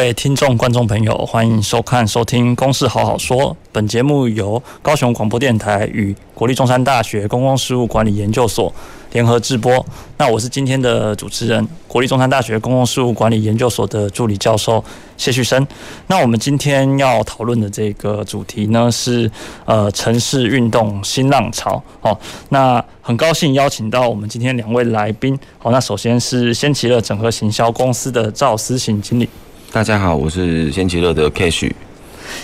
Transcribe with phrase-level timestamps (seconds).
[0.00, 3.50] 各位听众、观众朋友，欢迎收看、收听《公事好好说》。
[3.70, 8.72] 本节目由高雄广播电台与国立中山大学公共事务管理研究所
[9.12, 9.84] 联合制播。
[10.16, 14.82] 那我是今天的主持人，国立中山大学公共事务管理研究所的助理教授
[15.18, 15.66] 谢旭升。
[16.06, 19.30] 那我们今天要讨论的这个主题呢，是
[19.66, 21.80] 呃城市运动新浪潮。
[22.00, 25.38] 哦，那很高兴邀请到我们今天两位来宾。
[25.58, 29.28] 好，那首先是先奇乐整合行销公司的赵思行经理。
[29.72, 31.70] 大家好，我是先奇乐的 Cash，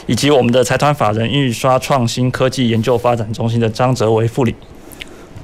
[0.06, 4.54] 以及我们的财团法人印刷创新科技研究发展中心的张哲维副理。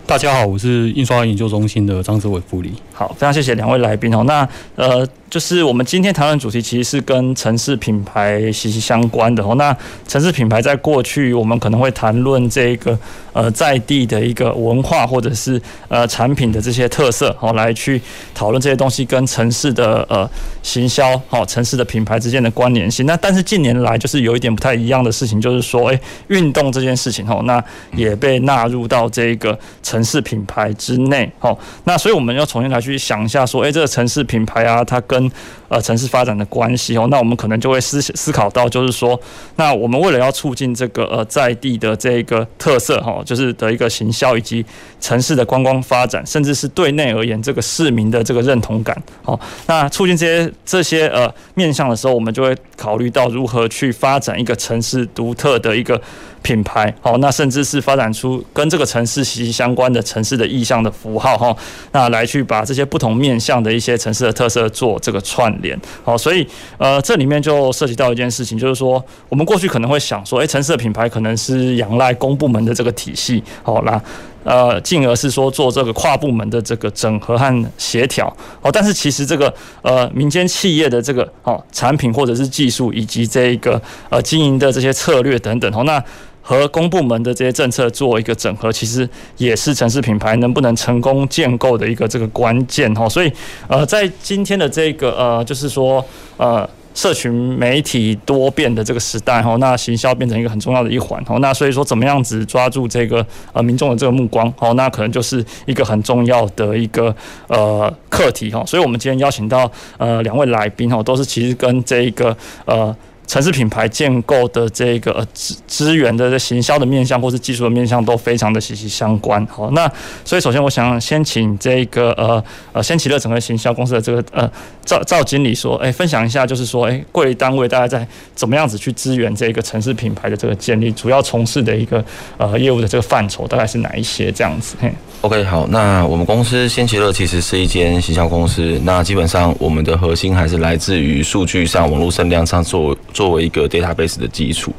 [0.07, 2.73] 大家好，我是印刷研究中心的张哲伟副理。
[2.93, 4.23] 好，非常谢谢两位来宾哦。
[4.25, 5.07] 那呃。
[5.33, 9.55] 就是我们今天讨论主题，其实是跟城市品牌息息相关的哦。
[9.55, 9.75] 那
[10.07, 12.99] 城市品牌在过去，我们可能会谈论这个
[13.33, 17.99] 呃在地的一个文化，或者是呃产品的这些特色哦，来去
[18.35, 20.29] 讨论这些东西跟城市的呃
[20.63, 23.07] 行销哦，城市的品牌之间的关联性。
[23.07, 27.65] 那但是近年来，就是有一点不太一样的事情，就是说，哎，运动这件事情哦，那
[27.97, 31.57] 也被纳入到这个城市品牌之内哦。
[31.85, 35.33] 那所以我们要重新来去想一下，说，哎，这个城市品牌啊，它跟 then
[35.73, 39.19] 呃，城市发展的关系哦，那我们可能就会思思考到，就是说，
[39.57, 44.63] 那我们为了要促进这个呃在地的这个特色哈，就是的一个行销以及
[45.01, 55.99] 城市的观光发展，甚至是对内而言这个市民的这个认同感，哦，那促进这些这些呃面向的时候，我们就会考虑到如何去发展一个城市独特的一个。
[56.43, 61.57] 品牌，好，那甚至是发展出跟这个城市息息相关的城市的意象的符号，哈，
[61.93, 66.47] 那来去把这些不同面向的一些城市的特色做这个串联，好，所以
[66.77, 73.99] 呃，这里面就涉及到一件事情，就是说我们过去可能会想说，诶，城市的品牌可能是仰赖公部门的这个体系，好，啦
[74.45, 78.27] 呃，进而是说做这个跨部门的这个整合和协调，
[78.61, 83.81] 哦，但是其实这个呃民间企业的这个哦产品或者是技术以及这个
[84.11, 86.05] 呃经营的这些策略等等，哦，那。
[86.43, 93.09] 和公部门的这些政策做一个整合，其实也是城市品牌能不能成功建构的一个这个关键哈。
[93.09, 93.33] 所以，
[93.69, 96.05] 呃，在今天的这个呃，就是说
[96.37, 101.39] 呃，社群媒体多变的这个时代哈，那行销变成一个很重要的一环哈。
[101.39, 107.15] 那所以说，怎么样子抓住这个呃民众的这个目光哈，那可能就是一个很重要的一个
[107.47, 108.65] 呃课题哈。
[108.67, 112.95] 所以我们今天邀请到呃两位来宾哈，都是其实跟这一个呃。
[113.27, 119.45] 城市品牌建构的这个资资源的行销的面向，或是技术的面向，都非常的息息相关。
[119.47, 119.91] 好，那
[120.25, 124.51] 所以首先我想先请这个呃呃先奇乐整个行销公司的这个呃
[124.85, 132.05] 赵赵经理说，哎，分享一下，就是说，哎，贵单位大概在怎么样子去支援这个城市品牌的这个建立，主要从事的一个
[132.37, 134.77] 呃业务的这个范畴大概是哪一些这样子？
[134.81, 134.93] 嘿。
[135.23, 144.75] OK，好，那我们公司先奇乐其实是一间行销公司，那基本上我们的核心还是来自于数据上、网络声量上作作为一个 database 的基础。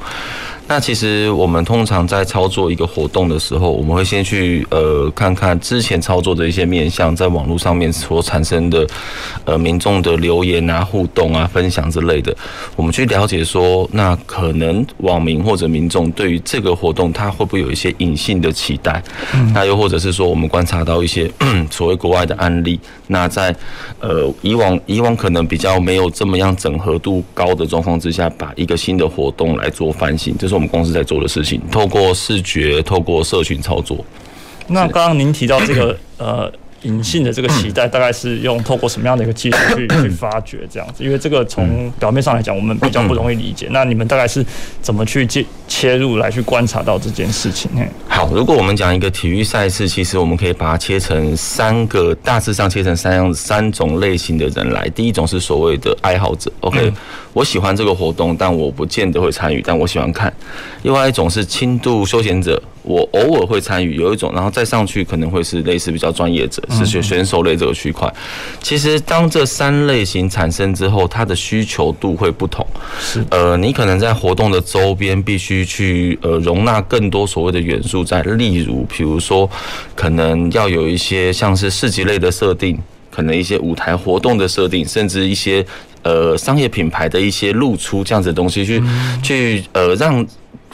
[0.65, 8.87] 那其实我们通常在操作一个活动的时候，我们会先去呃看看之前操作的一些面向，在网络上面所产生的
[9.43, 12.35] 呃民众的留言啊、互动啊、分享之类的，
[12.77, 19.03] 我们去了解说，那可能网民或者民众对于这个活动，他会不会有一些隐性的期待？
[19.53, 21.29] 那又或者是说，我们观察到一些
[21.69, 23.53] 所谓国外的案例，那在
[23.99, 30.52] 呃以往以往可能比较没有这么样整合度高的状况之下，把一个新的活动来做翻新，就是。
[30.55, 34.03] 我们公司在做的事情，透过视觉，透过社群操作。
[34.67, 36.51] 那刚刚您提到这个 呃。
[36.83, 41.03] 隐性的这个期待大概是用透过什么样的一个技术去 去发掘这样子？
[41.03, 43.67] 因为这个从表面上来讲，我们比较不容易理解。
[43.71, 44.45] 那你们大概是
[44.81, 47.69] 怎么去切切入来去观察到这件事情？
[48.07, 54.87] 好，如果我们讲一个体育赛事，其实我们可以把它切成三个，大致上切成三样三种类型的人来。
[54.89, 56.91] 第一种是所谓的爱好者，OK，
[57.33, 60.31] 我喜欢这个活动，但我不见得会参与，但我喜欢看。
[60.83, 62.61] 另外一种是轻度休闲者。
[62.83, 68.13] 我偶尔会参与，有一种，然后再上去可能会是类似比较专业者，是选选手类这个区块。
[68.61, 72.65] 其实当这三类型产生之后，它的需求度会不同。
[72.99, 79.49] 是，呃，你可能在活动的周边必须去呃容纳更多所谓的元素在，例如，比如说
[79.95, 82.77] 可能要有一些像是市集类的设定，
[83.09, 85.65] 可能一些舞台活动的设定，甚至一些。
[86.03, 88.83] 呃商业品牌的一些露出这样子的东西，去
[89.23, 90.21] 去呃让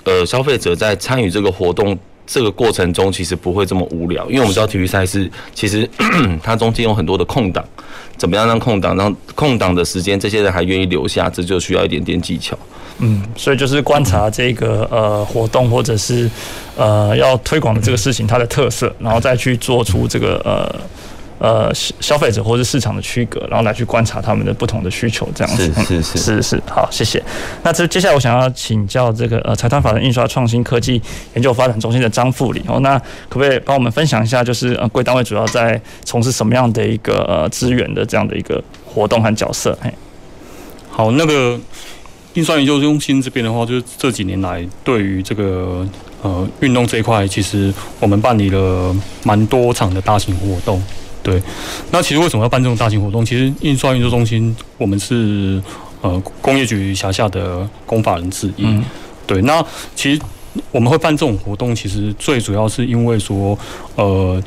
[0.03, 5.89] 呃消费者在参与这个活动这个过程中，其实不会这么无聊，因为我们知道体育赛事其实
[6.43, 7.65] 它中间有很多的空档，
[8.17, 12.57] 怎么样让空档让空档的时间这些人还愿意留下，这就需要一点点技巧。
[12.99, 16.29] 嗯，所以就是观察这个呃活动或者是
[16.75, 20.69] 呃要推广的这个事情它的特色，然后再去做出这个呃
[21.39, 25.65] 呃消费者或是市场的区隔，然后来去观察他们的不同的需求，这样子。
[25.73, 26.63] 是是是是是。
[26.69, 27.23] 好，谢谢。
[27.63, 31.01] 那这接下来我想要请教这个呃财团法人印刷创新科技
[31.33, 39.77] 研究发展中心的张副理哦，那可不可以帮我们分享一下，就是呃贵单位主要在从事什么样的一个呃资源的这样的一个活动和角色？
[39.81, 39.91] 嘿，
[40.91, 41.59] 好，那个。
[42.35, 45.85] 印刷研究中心这边的话，就是这几年来对于这个
[46.21, 50.81] 呃运动这一块，其实我们办理了蛮多场的大型活动。
[51.29, 51.39] 对，
[51.91, 53.23] 那其实为什么要办这种大型活动？
[53.23, 55.61] 其实印刷研究中心我们是
[56.01, 58.63] 呃工业局辖下的公法人之一。
[58.65, 58.83] 嗯。
[59.27, 59.63] 对，那
[59.95, 60.19] 其实
[60.71, 63.55] 我们会办这种活动，其实最主要是因为说，
[63.95, 64.41] 呃，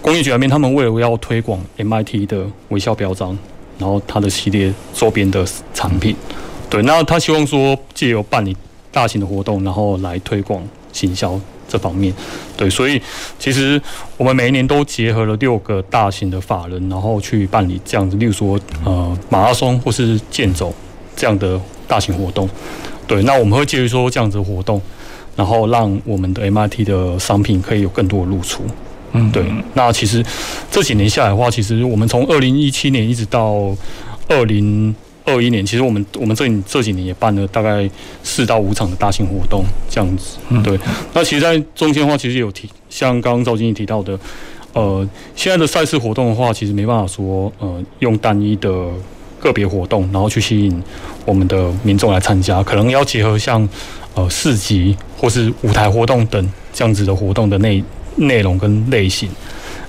[0.00, 3.36] 工业局那边他们为了要推广 MIT 的微笑标章，
[3.78, 6.16] 然后它的系列周边的产品。
[6.70, 8.56] 对，那他希望说借由办理
[8.90, 11.38] 大型的活动，然后来推广行销
[11.74, 12.14] 这方面。
[12.56, 13.02] 对，所以
[13.36, 13.80] 其实
[14.16, 20.72] 我们每一年都结合了六个大型的法人，然后去办理这样子，例如说呃马拉松或是健走
[21.16, 22.48] 这样的大型活动。
[23.08, 24.80] 对，那我们会借由说这样子的活动，
[25.34, 28.62] 然后让我们的 MIT 的商品可以有更多的露出。
[29.10, 29.44] 嗯，对。
[29.72, 30.24] 那其实
[30.70, 33.76] 这几年下来的话，其实我们从二零一七年一直到
[34.28, 34.94] 二零。
[35.24, 37.88] 二一年，其实我们我们这这几年也办了大概
[38.22, 40.36] 四到五场的大型活动，这样子。
[40.62, 40.78] 对，
[41.14, 44.18] 那其实，在中间的话，其实有提，像刚刚赵经理提到的，
[44.74, 48.70] 呃，现在的赛事活动的话，其实没办法说，呃，用单一的
[49.40, 50.82] 个别活动，然后去吸引
[51.24, 53.66] 我们的民众来参加，可能要结合像
[54.14, 57.82] 呃市集或是舞台活动等这样子的活动的内
[58.16, 59.30] 内容跟类型，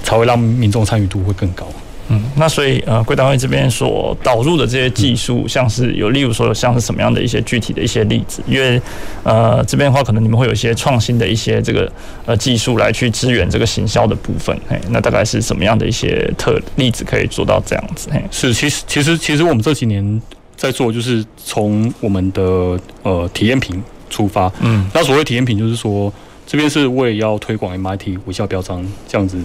[0.02, 1.68] 才会让民众参与度会更高。
[2.10, 8.44] 嗯，那所以呃，贵单位这边所导入的这些技术，像是有例如说像是什么样的一些具体的一些例子？
[8.48, 8.80] 因为
[9.24, 11.92] 呃这边的话，可能你们会有一些创新的一些这个
[12.26, 14.56] 呃技术来去支援这个行销的部分。
[14.70, 18.08] 嘿，那大概是什么样的一些特例子可以做到这样子？
[18.12, 20.22] 嘿，是，其实其实其实我们这几年
[20.56, 24.52] 在做，就是从我们的呃体验品出发。
[24.62, 26.14] 嗯，那所谓体验品，就是说
[26.46, 29.38] 这边是为要推广 MIT 微笑标章这样子。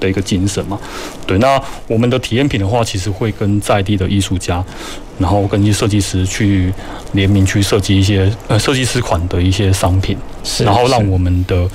[0.00, 0.78] 的一个精神嘛，
[1.26, 4.64] 对，那我们的体验品的话，其实会跟在地的艺术家，
[5.18, 6.72] 然后跟一些设计师去
[7.12, 11.68] 联名去设计一些呃设计师款的一些商品，是，然后让我们的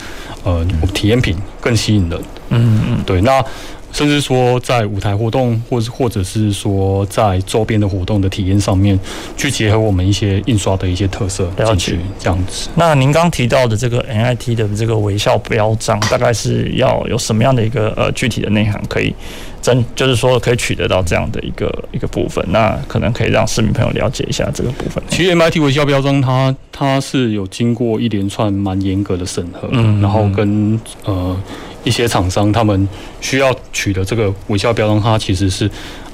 [0.43, 2.21] 呃体验品更吸引人。
[2.49, 3.43] 嗯嗯，对，那。
[3.93, 8.97] 甚至说，在舞台活动，或者或者是说在周边的活动的体验上面，
[9.35, 12.69] 去结合我们一些印刷的一些特色进去，这样子。
[12.75, 19.13] 那您刚提到的这个 NIT 的这个微笑标章，大概是要有什么样的一个呃具体的内涵，可以
[19.61, 22.43] 真就是说可以取得到这样的一个一个部分？
[22.49, 25.03] 那可能可以让市民朋友了解一下这个部分。
[25.09, 31.37] 其实 MIT 微笑标章它它是有经过一连串蛮严格的审核，嗯，然后跟呃。
[31.83, 32.87] 一些厂商他们
[33.19, 35.69] 需要取得这个微笑标章，它其实是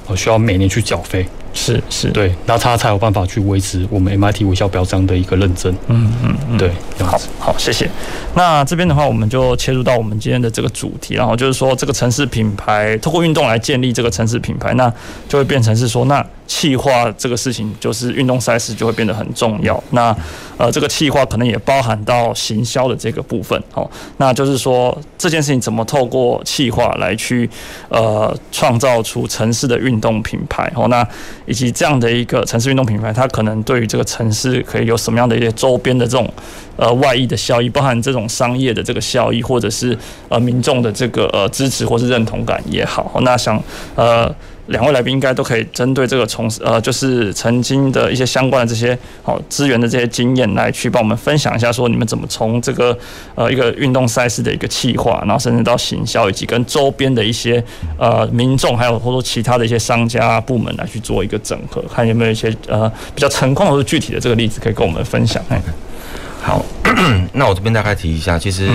[0.06, 5.74] 呃需要每年去缴费，是是，对，那他才有办法去维持我们 MIT 微笑标章的一个认证。
[5.88, 6.70] 嗯嗯嗯，对，
[7.04, 7.90] 好好谢谢。
[8.34, 14.92] 那这边的话，我们就切入到我们今天的这个主题，然后就是说这个城市品牌透过运动来建立这个城市品牌，那
[15.28, 16.24] 就会变成是说那。
[16.48, 19.78] 气化这个事情，就是运动赛事就会变得很重要。
[19.90, 20.16] 那
[20.56, 23.62] 呃，这个气化可能也包含到行销的这个部分。
[23.74, 23.86] 哦，
[24.16, 27.48] 那就是说这件事情怎么透过气化来去
[27.90, 30.72] 呃创造出城市的运动品牌。
[30.74, 31.06] 哦，那
[31.48, 36.32] 以及这样的一个城市运动品牌，它可能对于这个城市可以有什么样的一些周边的这种
[36.76, 39.96] 呃外溢的效益，包含这种商业的这个效益，或者是
[40.28, 43.18] 呃民众的这个呃支持或是认同感也好。
[43.22, 43.60] 那想
[43.94, 44.32] 呃。
[44.68, 52.96] 两位来宾应该都可以针对这个从呃，就是曾经的一些相关的这些好资源的这些经验来去帮我们分享一下，说你们怎么从这个
[53.34, 57.62] 呃一个运动赛事的一个企划，然后甚至到行销，以及跟周边的一些
[57.98, 65.42] 呃民众，还有或者说其他的一些商家部门来去做一个整合，看有没有一些呃比较成功或者具体的这个例子可以跟我们分享。
[65.48, 65.60] 哎，
[66.42, 66.64] 好，
[67.32, 68.68] 那我这边大概提一下，其实。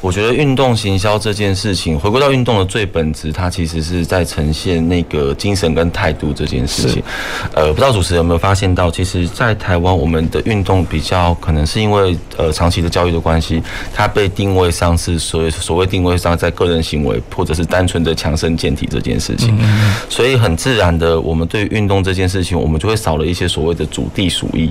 [0.00, 7.02] 我觉得运动行销这件事情，回归到运动的最本质，它其实是在呈现那个精神跟态度这件事情。
[7.54, 13.62] 呃，不知道主持人有没有发现到，其实，在台湾我们的运动比较可能是因为呃长期的教育的关系，
[13.94, 19.58] 它被定位上是所谓所谓定位上在个人行为或者是单纯的强身健体这件事情，
[20.08, 24.70] 所以很自然的，我们对运动这件事情，我们就会少了一些所谓的属地主义，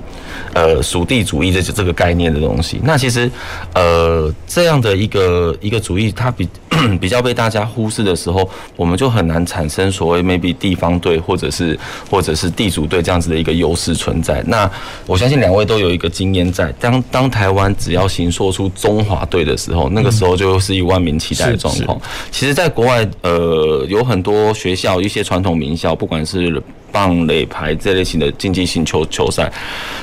[0.53, 2.79] 呃，属地主义这这个概念的东西。
[2.84, 3.29] 那其实
[3.74, 6.48] 呃这样的一个一个主义，它比
[7.00, 11.78] 比较被大家忽视的时候，我们就很难产生所谓 maybe 地方队或者是
[12.12, 14.44] 或者是地主队这样子的一个优势存在。
[14.46, 14.70] 那
[15.08, 22.00] 我相信两位都有一个经验在，当当台湾只要行说出中华队的时候，那个时候就是一万名期待的状况。
[22.30, 29.52] 其实，在国外，呃，有很多学校，一些传统名校，不管是棒垒排这类型的竞技性球球赛，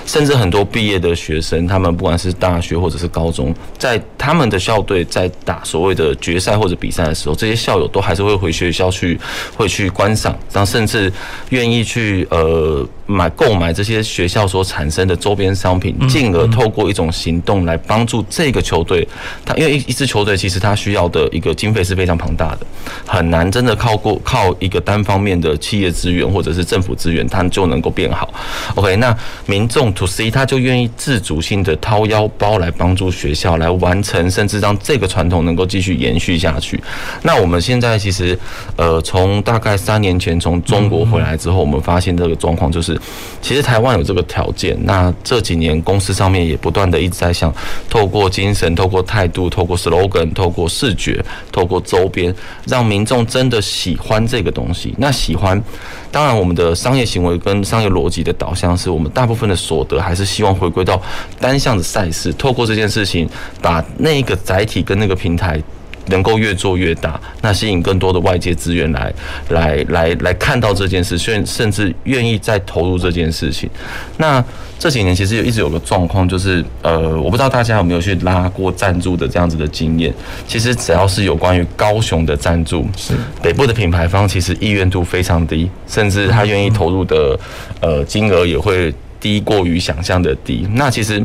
[0.04, 9.18] 甚至很多毕业的学生，他们不管是大学或者是高中，在他们的校队在打所谓的决赛或者比赛的时候，这些校友都还是会回学校去，
[9.56, 11.12] 会去观赏，然后甚至
[11.50, 19.06] 愿意去呃买购买这些学校所产生的周边商品，进而透过一种行动来帮助这个球队。
[19.44, 22.66] 他因为一一支球队其实他需要的一个经费是非常庞大的，
[23.06, 28.32] 很难真的靠过靠一个单方面的企业资源或者是政府资源，它就能够变好。
[28.74, 29.16] OK，那
[29.46, 36.82] 民众 to C 他就愿意自主性的掏腰包来帮助学校来完成，甚至让这个传统能够继续延续下去。
[37.22, 38.38] 那我们现在其实，
[38.76, 42.98] 呃，从大概三年前从中国回来之后，我们发现这个状况就是，
[43.40, 44.76] 其实台湾有这个条件。
[44.84, 47.54] 那这几年公司上面也不断的一直在想，
[47.88, 52.34] 透过精神、透过态度、透过 slogan、透过视觉、透过周边，
[52.66, 54.94] 让民众真的喜欢这个东西。
[54.98, 55.62] 那喜欢，
[56.10, 56.72] 当然我们的。
[56.82, 61.00] 商业行为跟商业逻辑的导向，是我们大部分的所得还是希望回归到
[61.38, 63.28] 单向的赛事，透过这件事情，
[63.60, 65.62] 把那个载体跟那个平台
[66.06, 69.12] 能够越做越大，那吸引更多的外界资源来
[69.50, 73.68] 来来来看到这件事，甚甚至愿意再投入这件事情。
[74.16, 74.44] 那
[74.78, 80.12] 这几年其实有一直有个状况，就是呃，我不知道大家有没有去拉过赞助的这样子的经验。
[80.48, 87.38] 其实只要是有关于高雄的赞助，是北部的品牌方，其实意愿度非常低，甚至他愿意投入的
[87.80, 90.66] 呃金额也会低过于想象的低。
[90.74, 91.24] 那其实。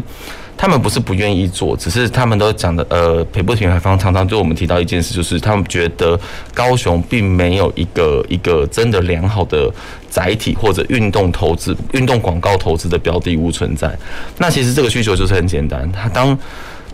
[0.57, 6.19] 他们不是不愿意做，只是他们都讲的，呃，北部品牌方常常对我们提到一件事，就是他们觉得
[6.53, 9.71] 高雄并没有一个一个真的良好的
[10.09, 13.95] 载体或者运动投资、运动广告投资的标的物存在。
[14.39, 16.35] 那其实这个需求就是很简单，他当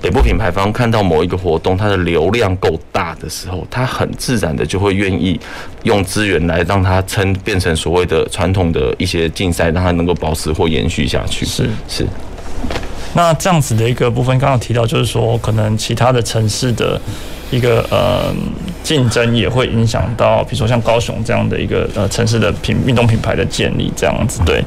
[0.01, 5.39] 北部品牌方看到某一个活动它的流量够大的时候，他很自然的就会愿意
[5.84, 11.46] 用资源来让它称变成所谓的传统的一些竞赛，让它能够保持或延续下去。
[11.46, 12.05] 是是。
[13.15, 17.00] 那这样子的一个部分，刚刚提到，就是说，可能其他的城市的
[17.51, 18.34] 一个呃
[18.84, 24.63] 竞争也会影响到，比如说像高雄这样的一个呃城市的品运动品牌的建立，这样子对。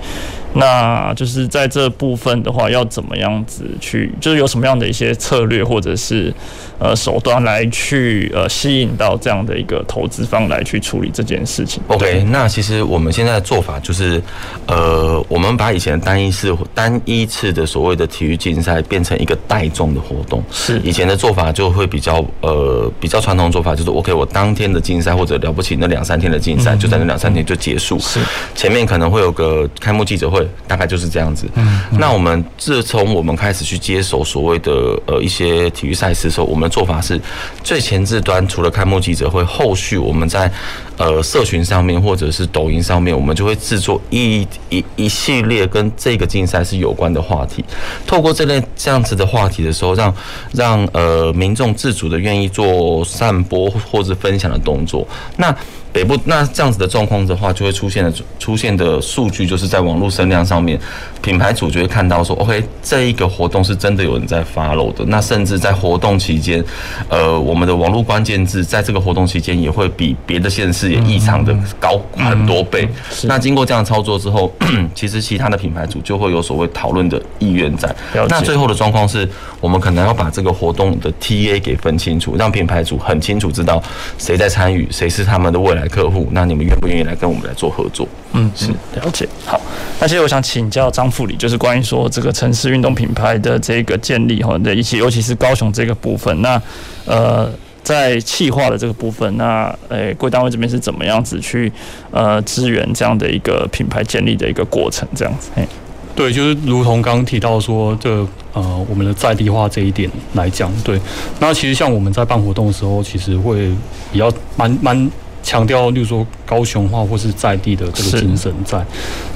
[0.57, 6.33] 那就是在这部分的话，要怎么样子去，就是有什么样的一些策略或者是
[6.79, 11.83] 呃手段来去呃吸引到这样的一个投资方来去处理这件事情。
[11.89, 14.23] OK，那其实我们现在的做法就是，
[14.67, 20.43] 呃，我们把以前的单一次单一次的所谓的体育竞赛变成一个带众的活动。
[20.51, 27.99] 是以前的做法就会比较呃比较传统做法，就是 OK，我当天的竞赛或者了不起那两三天的竞赛，就在那两三天就结束。
[27.99, 28.21] 是
[28.55, 30.46] 前面可能会有个开幕记者会。
[30.67, 31.49] 大概就是这样子。
[31.55, 34.73] 嗯，那我们自从我们开始去接手所谓的
[35.07, 37.21] 呃一些体育赛事的时候，我们的做法是
[37.63, 40.51] 最前置端，除了开幕记者会，后续我们在
[40.97, 47.65] 呃社群上面或者是抖音上面，我们就会制作一一一系列跟这个竞赛是有关的话题。
[48.07, 50.15] 透过这类这样子的话题的时候，让
[50.53, 55.07] 让呃民众自主的愿意做散播或者分享的动作。
[55.37, 55.55] 那
[55.97, 60.79] 北部那这样子的状况的话，就会出现的出现的数据，就是在网络声量上面，
[61.23, 65.03] 品牌主就会看到说，OK，这一个活动是真的有人在 follow 的。
[65.07, 66.63] 那甚至在活动期间，
[67.09, 72.87] 呃，我们的网络关键字在这个活动期间也会比别的县市也异常的高很多倍。
[73.23, 74.53] 那经过这样操作之后，
[74.95, 77.89] 其实其他的品牌主就会有所谓讨论的意愿在。
[78.29, 79.27] 那最后的状况是
[79.63, 83.83] 我们可能要把这个活动的 TA 给分清楚，让品牌主很清楚知道
[84.19, 88.07] 谁在参与，谁是他们的未来客户，那你们愿不愿意来跟我们来做合作？
[88.33, 89.29] 嗯，是了解。
[89.45, 89.61] 好，
[90.01, 96.43] 那其实我想请教张副理，就是关于说这个城市运动品牌的这个建立哈的一些，尤其是高雄这个部分。
[96.43, 96.61] 那
[97.07, 97.51] 呃，
[97.83, 101.73] 在气化的这个部分，那诶，贵单位这边是怎么样子去
[102.11, 105.09] 呃支援这样的一个品牌建立的一个过程？
[105.15, 105.67] 这样子，嘿，
[106.15, 108.11] 对，就是如同刚刚提到说，这
[108.53, 111.01] 呃我们的在地化这一点来讲，对。
[111.39, 113.71] 那其实像我们在办活动的时候，其实会
[114.13, 115.11] 比较蛮蛮
[115.47, 118.85] 强调，例如说高雄化或是在地的这个精神在。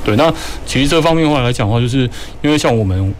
[0.04, 0.28] 对，那
[0.66, 2.00] 其实这方面话来讲的话，就是
[2.42, 3.14] 因为像我们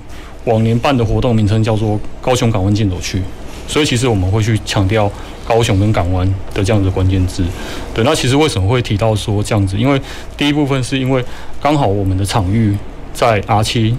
[0.47, 3.23] 往年办的活动名称叫做高雄港湾健走区，
[3.69, 5.09] 所以其实我们会去强调
[5.47, 7.45] 高雄跟港湾的这样子关键字。
[7.95, 9.79] 对，那其实为什么会提到说这样子？
[9.79, 10.01] 因为
[10.37, 11.25] 第一部分是因为
[11.63, 12.77] 刚好我们的场域
[13.13, 13.95] 在 R 七，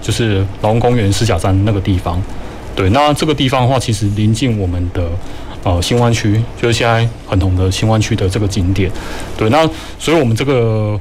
[0.00, 2.22] 就是劳工公园四甲站那个地方。
[2.74, 5.10] 对，那这个地方的话，其实临近我们的
[5.62, 8.90] 呃新湾区，就是现在很红的新湾区的这个景点。
[9.36, 10.98] 对，那所以我们这个。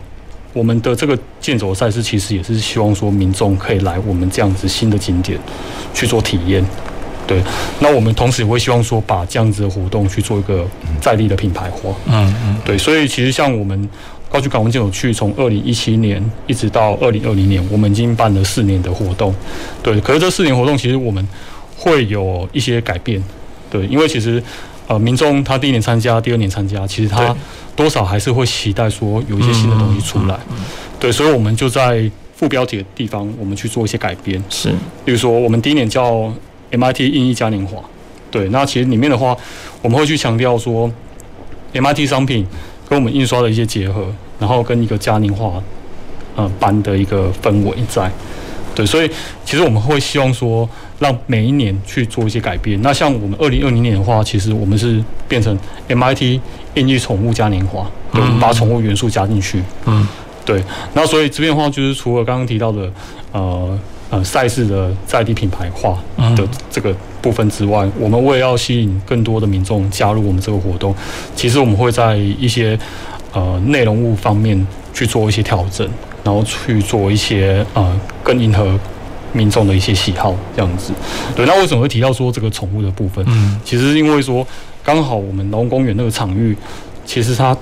[0.51, 5.39] 我们的这个健走赛事其实也是希望说民众可以来我们这样子新的景点
[5.93, 6.65] 去做体验，
[7.27, 7.39] 对。
[7.79, 10.65] 那我们同时也会希望说把这样子的活动去做一个
[10.99, 12.75] 在地的品牌化，嗯嗯，对。
[12.75, 13.87] 所以其实像我们
[14.27, 19.31] 高雄港湾健走区从二零一七年一直到二零二零年，我们已经办了四年的活动，
[19.83, 20.01] 对。
[20.01, 21.25] 可是这四年活动其实我们
[21.77, 23.23] 会有一些改变，
[23.69, 24.41] 对，因为其实
[24.87, 27.35] 呃民众他第一年参加，第二年参加，其实他。
[27.75, 30.37] 多少还是会期待说有一些新的东西出来，
[30.99, 34.43] 对，所以我们就在副标题的地方，我们去做一些改编。
[34.49, 34.69] 是，
[35.05, 36.29] 比如说我们第一年叫
[36.71, 37.81] MIT 印艺嘉年华，
[38.29, 39.33] 对，那其实里面的话，
[39.81, 40.91] 我们会去强调说
[41.71, 42.45] MIT 商品
[42.89, 45.53] 跟我们印刷的一些结合，然后跟一个嘉年华
[46.35, 48.11] 呃般的一个氛围在，
[48.75, 49.09] 对，所以
[49.45, 52.79] 其实我们会希望说让每一年去做一些改变。
[52.81, 56.39] 那像我们二零二零年的话，其实我们是变成 MIT。
[56.75, 59.61] 印艺宠物嘉年华，对，把宠物元素加进去。
[59.85, 60.07] 嗯，
[60.45, 60.63] 对。
[60.93, 62.89] 那所以这边的话，就是除了刚刚提到的，
[63.31, 63.79] 呃
[64.11, 65.97] 呃，赛事的在地品牌化
[66.35, 70.93] 的这个部分之外，我们为了要吸引更多的民众加入我们这个活动，
[71.35, 72.77] 其实我们会在一些
[73.33, 75.85] 呃内容物方面去做一些调整，
[76.23, 78.79] 然后去做一些呃更迎合
[79.33, 80.93] 民众的一些喜好这样子。
[81.35, 81.45] 对。
[81.45, 83.23] 那为什么会提到说这个宠物的部分？
[83.27, 84.45] 嗯，其实因为说。
[84.81, 86.57] 刚好我们劳工公园那个场域，
[87.05, 87.55] 其实它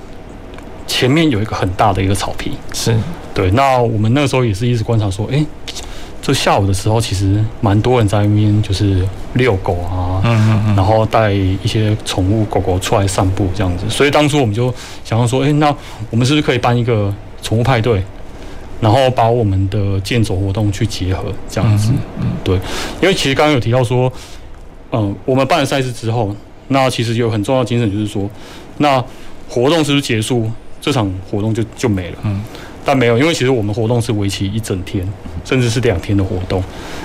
[0.86, 2.96] 前面有一个很大的一个草皮，是
[3.34, 3.50] 对。
[3.50, 5.46] 那我们那时候也是一直观察说，哎、欸，
[6.22, 13.84] 这下午的时候其实蛮多人在那边就是遛狗啊，嗯嗯嗯，然后带一些宠物狗狗出来散步这样子。
[13.90, 14.72] 所以当初我们就
[15.04, 15.74] 想要说，哎、欸，那
[16.10, 18.02] 我们是不是可以办一个宠物派对，
[18.80, 21.92] 然后把我们的健走活动去结合这样子？
[22.20, 22.54] 嗯，对。
[23.00, 24.12] 因为其实刚刚有提到说，
[24.92, 26.34] 嗯，我们办了赛事之后。
[26.70, 28.28] 那其实有很重要的精神，就是说，
[28.76, 29.02] 那
[29.48, 32.18] 活动是不是结束，这场活动就就没了？
[32.24, 32.42] 嗯，
[32.84, 35.02] 但没有，因为其实我们活动是为期一整天，
[35.46, 36.62] 甚至是两天的活动。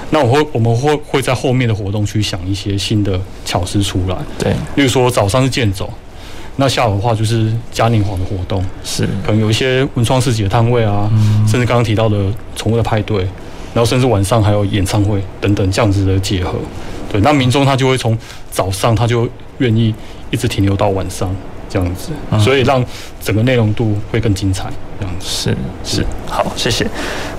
[0.10, 4.18] 那我会我们会会在后面的活动去想一些新的巧思出来。
[4.38, 5.90] 对，例如说早上是健走，
[6.56, 12.18] 那下午的话就是嘉年华的活动，是可能有一些文创市集的摊位啊，嗯、甚至刚刚提到的
[12.56, 13.20] 宠物的派对，
[13.74, 16.54] 然后甚至晚上还有演唱会等等这样子的结合。
[17.12, 18.18] 对，那民众他就会从
[18.52, 19.28] 早上他就。
[19.60, 19.94] 愿意
[20.32, 21.34] 一直停留到晚上
[21.70, 22.84] 这样子，所以让
[23.22, 24.68] 整个内容度会更精彩。
[25.00, 26.86] 这样子是是好，谢谢。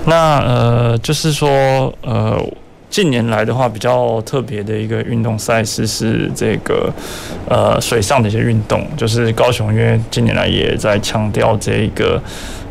[0.05, 2.41] 那呃，就是说呃，
[2.95, 6.89] 近年来的话，比较特别的一个运动赛事是这个
[7.49, 12.21] 呃水上的一些运动，就是高雄因为近年来也在强调这个。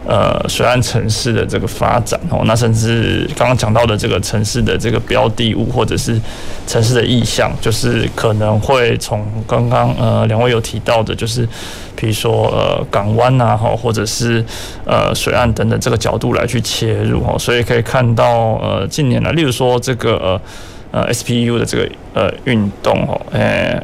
[0.06, 6.20] 呃，水岸城市的这个发展哦，那甚至刚刚讲到的这个城市的这个标的物，或者是
[6.66, 11.48] 城市的意象，就是可能会从刚刚呃两位有提到的，就是
[11.96, 14.44] 比如说呃港湾呐哈，或者是
[14.84, 20.16] 呃水岸等等这个角度来去切入哦，所以可以看到呃近年来，例如说这个
[20.92, 23.80] 呃呃 SPU 的这个呃运动哦，诶。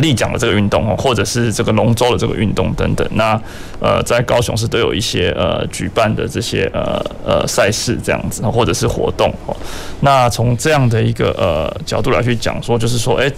[0.00, 3.38] 立桨的这个运动哦，或者是这个龙舟的这个运动等等，那
[3.78, 9.54] 呃，在高雄市都有一些呃举办的这些呃呃赛事这样子，或者是活动哦。
[10.00, 13.30] 那从这样的一个呃角度来去讲说，就是说，哎。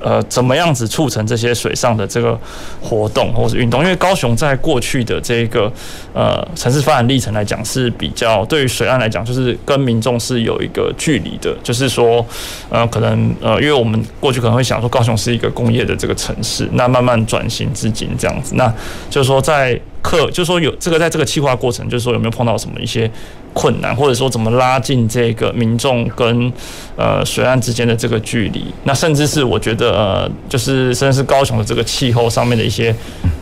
[0.00, 2.38] 呃，怎么样子促成这些水上的这个
[2.80, 3.82] 活动或是运动？
[3.82, 5.70] 因为高雄在过去的这个
[6.12, 11.56] 呃城市发展历程来讲是比较对于水岸来讲，就是跟民众是有一个距离的。
[11.62, 12.24] 就是说，
[12.70, 18.72] 呃，可能呃，因为我们过去可能会想说高雄是一个工业的这个城市，那慢慢转型至今这样子，那
[19.10, 23.10] 就是说在客，就是说有这个在这个企划过程，就是说有没有碰到什么一些？
[23.52, 26.52] 困难，或者说怎么拉近这个民众跟
[26.96, 28.64] 呃水岸之间的这个距离？
[28.84, 32.94] 那甚至是我觉得呃，就是甚至是高雄的这个气候上面的一些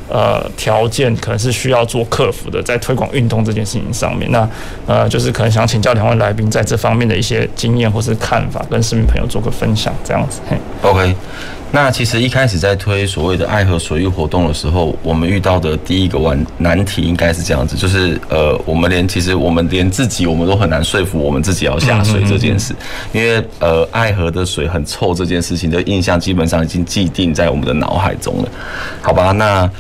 [0.08, 4.30] 呃条件，可能是需要做克服的，在推广运动这件事情上面。
[4.30, 4.48] 那
[4.86, 10.40] 呃，就是可能想请教两位来宾在这方面的一些经验或是看法，跟市民朋友做个分享，这样子。
[10.48, 11.14] 嘿，OK。
[11.72, 22.74] 那其实一开始在推所谓的爱河水域活动的时候，我们遇到的第一个难难题应该是这样子，就是呃，我们连其实我们连自己我们都很难说服我们自己要下水这件事，
[23.12, 28.48] 因为呃，爱河的水很臭这件事情的印象基本上已经既定在我们的脑海中了，
[29.02, 29.33] 好吧？
[29.33, 29.70] 那。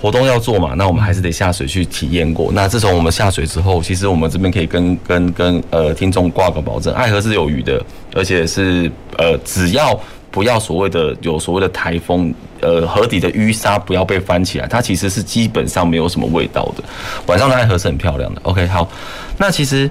[0.00, 2.52] 活动要做嘛，那我们还是得下水去体验过。
[2.52, 7.82] 那自从我们下水之后，其实我们这边可以跟跟跟呃听众挂个保证，爱河是有鱼的，
[8.14, 9.98] 而且是呃只要
[10.34, 16.82] 不要所谓的有所谓的台风，呃河底的淤沙不要被翻起来，它其实是基本上没有什么味道的。
[17.26, 18.40] 晚上的爱河是很漂亮的。
[18.42, 18.90] OK，好，
[19.38, 19.88] 那其实。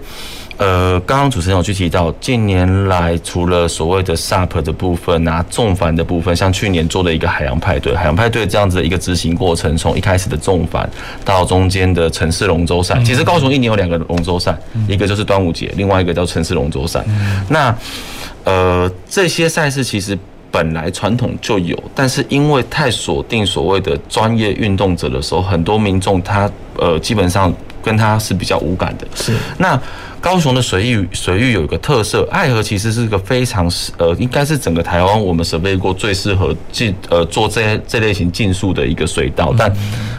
[0.58, 10.88] 呃，刚刚主持人有去提到，近年来除了所谓的 SUP 的部分啊，重帆的部分，像去年做的一个海洋派对，海洋派对这样子的一个执行过程，从一开始的重帆
[11.26, 14.56] 到中间的城市龙舟赛，其实高雄一年有两个龙舟赛，
[14.88, 17.04] 一个就是端午节，另外一个叫城市龙舟赛。
[17.50, 17.76] 那
[18.44, 20.16] 呃，这些赛事其实
[20.54, 29.08] 本来传统就有，但是因为太锁定所谓的专业运动者的时候，很多民众他呃基本上跟他是比较无感的。
[29.16, 29.82] 是那。
[30.24, 39.70] 高雄的水域水域有一个特色，爱河其实是一个非常适呃，应该是整个台湾我们设备过最适合进呃做这这类型竞速的一个水道，但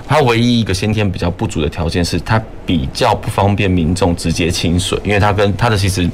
[0.06, 6.06] 它唯一一个先天比较不足的条件是它比较不方便民众直接清水，因为它跟它的其实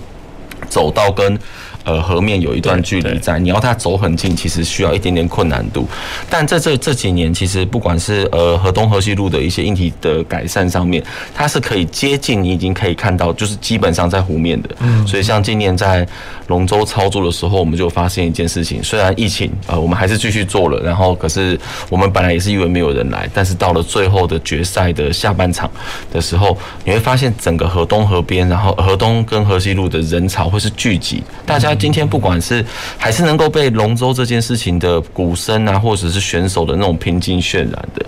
[0.68, 1.37] 走道跟。
[1.84, 5.88] 呃，河面有一段距离在，你要它走很近，其实需要一点点困难度。
[6.28, 11.02] 但在这这几年，其实不管是呃河东河西路的一些硬体的改善上面，
[11.34, 14.68] 它是可以接近，你已经可以看到，就是基本上在湖面的。
[14.80, 15.06] 嗯。
[15.06, 16.06] 所以像今年在
[16.48, 25.70] 龙舟操作的时候，我们就发现一件事情，虽然疫情呃我们还是继续做了，然后可是我们本来也是以为没有人来，但是到了最后的决赛的下半场
[26.12, 31.69] 的时候，你会发现整个河东河边，然后河东跟河西路的人潮会是聚集，大家。
[31.70, 32.64] 那今天不管是
[32.98, 38.04] 还是能够被龙舟这件事情的鼓声啊，或者是选手的那种拼劲渲染的，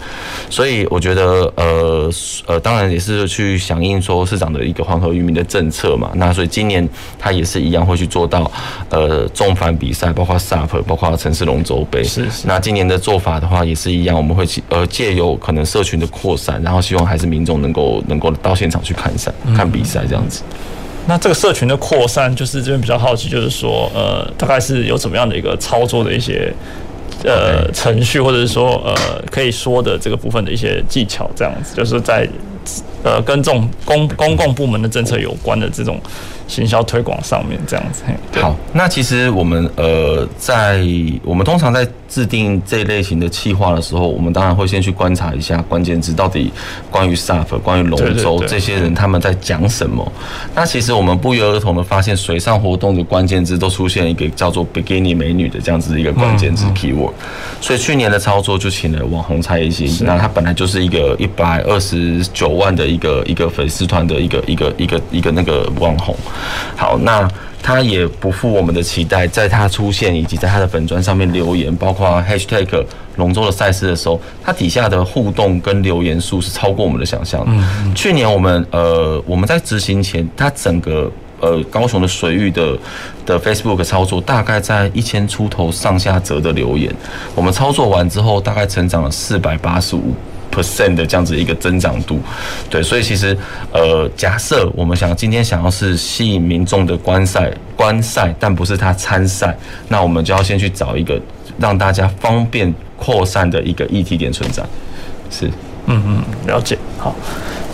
[0.50, 2.10] 所以我觉得呃
[2.48, 6.10] 呃，当然也是去响应说市长的一个黄河渔民的政策嘛。
[6.16, 6.88] 那所以今年
[7.20, 8.50] 他也是一样会去做到
[8.88, 12.02] 呃重帆比赛，包括 SUP，包括城市龙舟杯。
[12.02, 12.48] 是是。
[12.48, 20.42] 那今年的做法的话也是一样，我们会呃借由可能社群的扩散，然后希望还是民众能够能够到现场去看赛看比赛这样子。
[21.06, 26.52] 那这个社群的扩散，就是这边比较好奇，就是说，呃，大概是有怎么样的一个操作的一些
[27.24, 28.94] 呃程序，或者是说，呃，
[29.30, 32.26] 可以说的这个部分的一些技巧，这样子，就是在
[33.02, 36.00] 呃跟这种公公共部门的政策有关的这种。
[36.48, 38.02] 行销推广上面这样子。
[38.38, 40.82] 好，那其实我们呃，在
[41.24, 46.52] 我们通常在制定这一类型的企划的时候，我们当然会先去观察一下关键字到底
[46.90, 50.12] 关于 SUP、关于龙舟这些人他们在讲什么。
[50.54, 57.12] 那其实我们不约而同的发现，水上活动的关键字都出现一个叫做 “bikini 美女”的这样子的一个关键字 keyword。
[57.62, 66.14] 所以去年的操作就请了网红蔡依林，那她本来就是一个一百二十九万的一个一个粉丝团的一个一个一个一个那个网红。
[66.76, 67.28] 好，那
[67.62, 72.84] 他也不负我们的期待，在他出现以及在他的粉砖上面留言，包括 hashtag
[73.16, 77.44] 龙舟的赛事的时候，他底下的互动跟留言数是超过我们的想象。
[77.46, 82.76] 嗯，去年我们呃我们在执行前，他整个呃高雄的水域的
[83.24, 86.92] 的 Facebook 操作大概在一千出头上下折的留言，
[87.36, 90.14] 我们操作完之后，大概成长了四百八十五。
[90.52, 92.20] Percent 的这样子一个增长度，
[92.68, 93.36] 对，所以其实
[93.72, 99.56] 呃，假设我们想今天想要是吸引民众的观赛观赛，但不是他参赛，
[99.88, 101.20] 那我们就要先去找一个
[101.58, 104.62] 让大家方便扩散的一个议题点存在。
[105.30, 105.46] 是，
[105.86, 106.76] 嗯嗯，了解。
[106.98, 107.16] 好，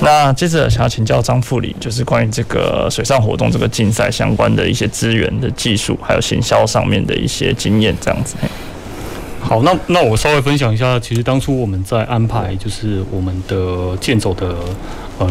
[0.00, 8.36] 那接着想要请教张副理，就是关于这个水上活动这个竞赛相关的一些资源的技术，还有行销上面的一些经验，这样子。
[9.40, 14.54] 好，那那我稍微分享一下，其实当初我们在安排就是我们的健走的
[15.18, 15.30] 呃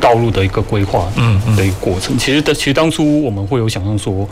[0.00, 2.18] 道路的一个规划，嗯的一个过程。
[2.18, 4.28] 其实的，其实当初我们会有想象说，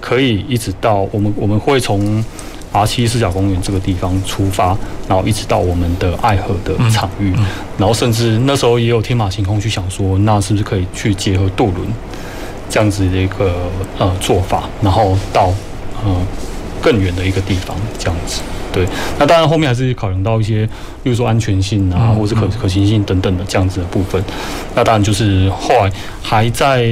[0.00, 2.24] 可以一直到我们我们会从
[2.70, 4.76] R 七四甲公园这个地方出发，
[5.08, 7.32] 然后一直到我们的爱河的场域，
[7.76, 11.88] 然后甚至那时候也有天马行空去想说，那是不是可以去结合渡轮
[12.68, 13.52] 这样子的一个
[13.98, 15.52] 呃做法，然后到
[16.04, 16.14] 呃。
[16.82, 18.42] 更远的一个地方，这样子。
[18.72, 18.86] 对，
[19.18, 20.64] 那当然后面还是考量到一些，
[21.04, 24.22] 例如说安全性啊，或是可可行性等等的这样子的部分。
[24.74, 25.90] 那当然就是后来
[26.22, 26.86] 还在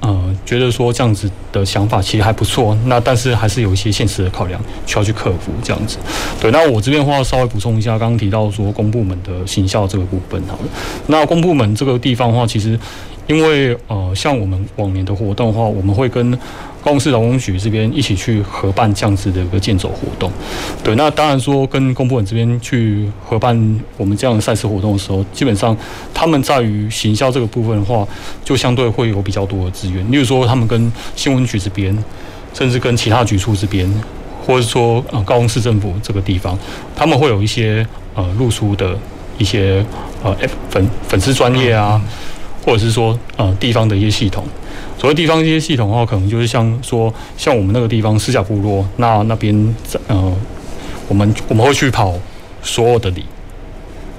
[0.00, 5.98] 呃觉得说这样子的想法其实还不错，那但是还是有一些现实的考量需要去克服这样子。
[6.40, 10.68] 对，那我这边的话稍微补充一下，刚刚提到说公部门的行销这个部分好了，
[11.06, 12.76] 那公部门这个地方的话，其实。
[13.26, 16.36] 因为呃，像我们往年的活动的话，我们会跟
[16.82, 20.30] 高雄市劳工局这边一起去合办这样子的一个健走活动。
[20.82, 25.76] 对，那当然说跟公部门这边去合办我们这样的赛事活动的时候，基本上
[26.14, 28.06] 他们在于行销这个部分的话，
[28.44, 30.04] 就相对会有比较多的资源。
[30.10, 31.96] 例如说，他们跟新闻局这边，
[32.54, 33.88] 甚至跟其他局处这边，
[34.46, 36.58] 或者说呃高雄市政府这个地方，
[36.96, 38.98] 他们会有一些呃露出的
[39.38, 39.84] 一些
[40.22, 40.34] 呃
[40.70, 42.00] 粉粉丝专业啊。
[42.62, 44.44] 或者是说，呃，地方的一些系统，
[45.00, 49.74] 所谓地方一些系统的话，可能就是像说，像我们那个地方狮甲部落，那那边，
[50.08, 50.30] 呃，
[51.08, 52.12] 我们我们会去跑
[52.62, 53.24] 所有的里，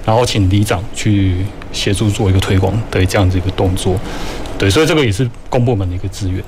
[0.03, 1.35] 然后请里长去
[1.71, 3.95] 协助做一个推广的这样子一个动作，
[4.57, 6.43] 对，所以这个也是公部门的一个资源，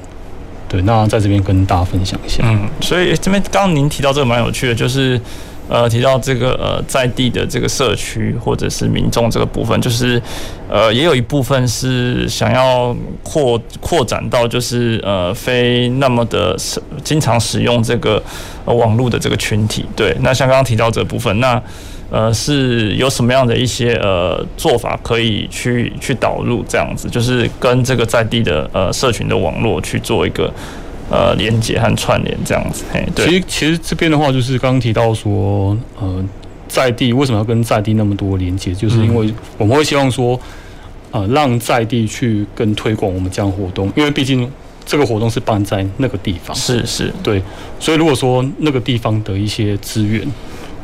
[0.67, 2.41] 对，那在这边跟大家分享一下。
[2.43, 5.21] 嗯，所以这边刚刚您提到这个蛮有趣的，就是。
[5.69, 10.21] 呃，提到这个呃，在地的这个社区或者是民众这个部分，就是
[10.69, 16.55] 呃，也有一部分是想要扩扩展到就是呃，非那么的
[17.03, 18.21] 经常使用这个
[18.65, 19.85] 呃网络的这个群体。
[19.95, 21.61] 对，那像刚刚提到这部分，那
[22.11, 30.51] 呃，是有什么样的一些呃做法可以去去导入这样子，就是跟这个在地的呃社群的网络去做一个。
[31.09, 33.27] 呃，连接和串联这样子，嘿，对。
[33.27, 36.23] 其实其实这边的话，就是刚刚提到说，呃，
[36.67, 40.39] 在地为什么要跟在地那么多连接，就是因为我们会希望说，
[41.11, 44.49] 呃，让在地去跟推广我们这样活动，因为毕竟
[44.85, 47.41] 这个活动是办在那个地方，是是，对。
[47.79, 50.27] 所以如果说那个地方的一些资源。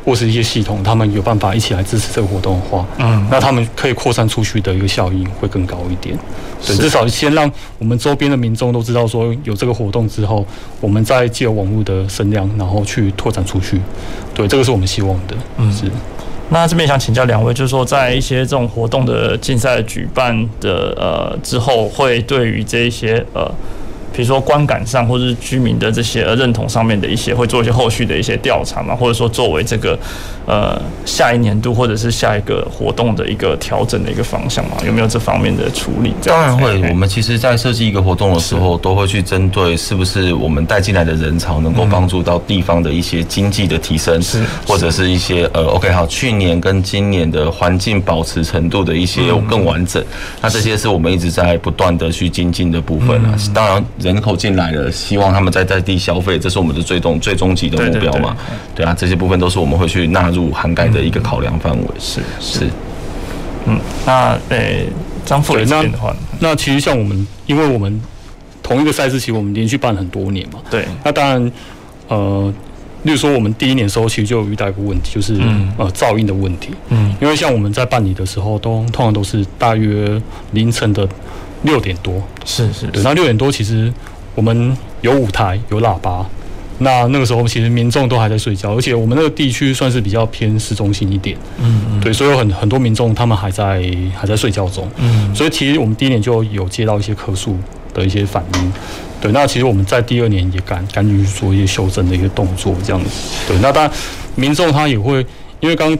[0.10, 6.18] 或是一些系统，他们有办法一起来支持这个活动的话，嗯，那他们可以扩散出去的一个效应会更高一点。
[6.66, 10.44] 对，至少先让我们周边的民众都知道说有这个活动之后，
[10.82, 13.80] 我们再借由网络的声量，然后去拓展出去。
[14.34, 15.36] 对，这个是我们希望的。
[15.58, 15.84] 嗯，是。
[16.50, 23.48] 那这边想请教两位，就是说在一些这种活动的竞赛举办的呃之后，会对于这一些呃。
[24.14, 29.98] 比如说观感上，或者是居民的这些呃认同上面的一些，会做一些后续的一些调查嘛，或者说作为这个
[30.46, 36.14] 呃下一年度或者是下一个活动的一个调整的一个方向嘛，有没有这方面的处理？
[36.24, 44.44] 当然会，我们其实在设计一个活动的时候，都会去针对是不是我们带进来的人潮能够帮助到地方的一些经济的提升，是。
[44.66, 50.04] 或者是一些呃 OK 好，去年跟今年的环境保持程度的一些更完整，
[50.42, 53.84] 那这些是我们一直在不断的去精进的部分啊，当然。
[54.00, 58.36] 人口进来了，希望他们在在地消费，这是我们的最终最终极的目标嘛？
[58.74, 61.88] 对啊，这些部分都是我们会去纳入涵盖的一个考量范围。
[62.00, 62.70] 是是，
[63.66, 64.88] 嗯，那诶，
[65.26, 68.02] 张副理这边的话，那其实像我们，因为我们
[68.64, 70.60] 同一个赛事其实，我们连续办很多年嘛。
[70.70, 71.52] 对，那当然，
[72.08, 72.54] 呃，
[73.04, 75.34] 例如说我们第一年时候其实就有遇到一个问题，就是
[75.78, 76.70] 呃噪音的问题。
[76.88, 81.08] 嗯，因为像我们在办理的时候，都通常都是大约凌晨的。
[81.64, 83.92] 六点多，是是，是，对，那六点多其实
[84.36, 86.26] 我们有舞台有喇叭，
[86.80, 93.84] 那那个时候其实民众都还在睡觉，而且我们那个地区算是比较偏市中心一点，嗯嗯，对，所以有很很多民众他们还在
[94.18, 97.58] 还在睡觉中，嗯，所以其实我们第一年就有接到一些客诉
[97.94, 98.74] 的一些反应，
[99.20, 103.10] 对，那其实我们在第二年也赶赶紧去做一些修正的一个动作，这样子，
[103.48, 103.92] 对，那当然
[104.36, 105.26] 民众他也会
[105.60, 105.98] 因为刚。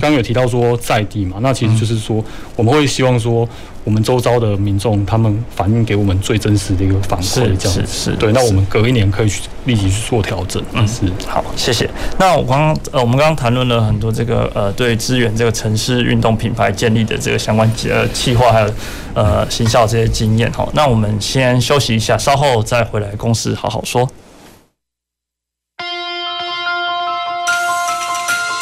[0.00, 2.24] 刚刚有提到说在地嘛，那其实就是说
[2.56, 3.48] 我们会希望说
[3.84, 8.32] 我们周遭的民众他们反映给我们最真实的一个反馈，这样子是对。
[8.32, 10.62] 那我们隔一年可以去立即去做调整。
[10.72, 11.90] 嗯，是好，谢谢。
[12.18, 18.70] 那我刚刚呃，我们刚刚谈论了很多这个呃，对支援这个城市运动品牌建立的这个相关呃计划还有
[19.14, 20.68] 呃行销这些经验哈。
[20.74, 24.08] 那我们先休息一下，稍后再回来公司好好说。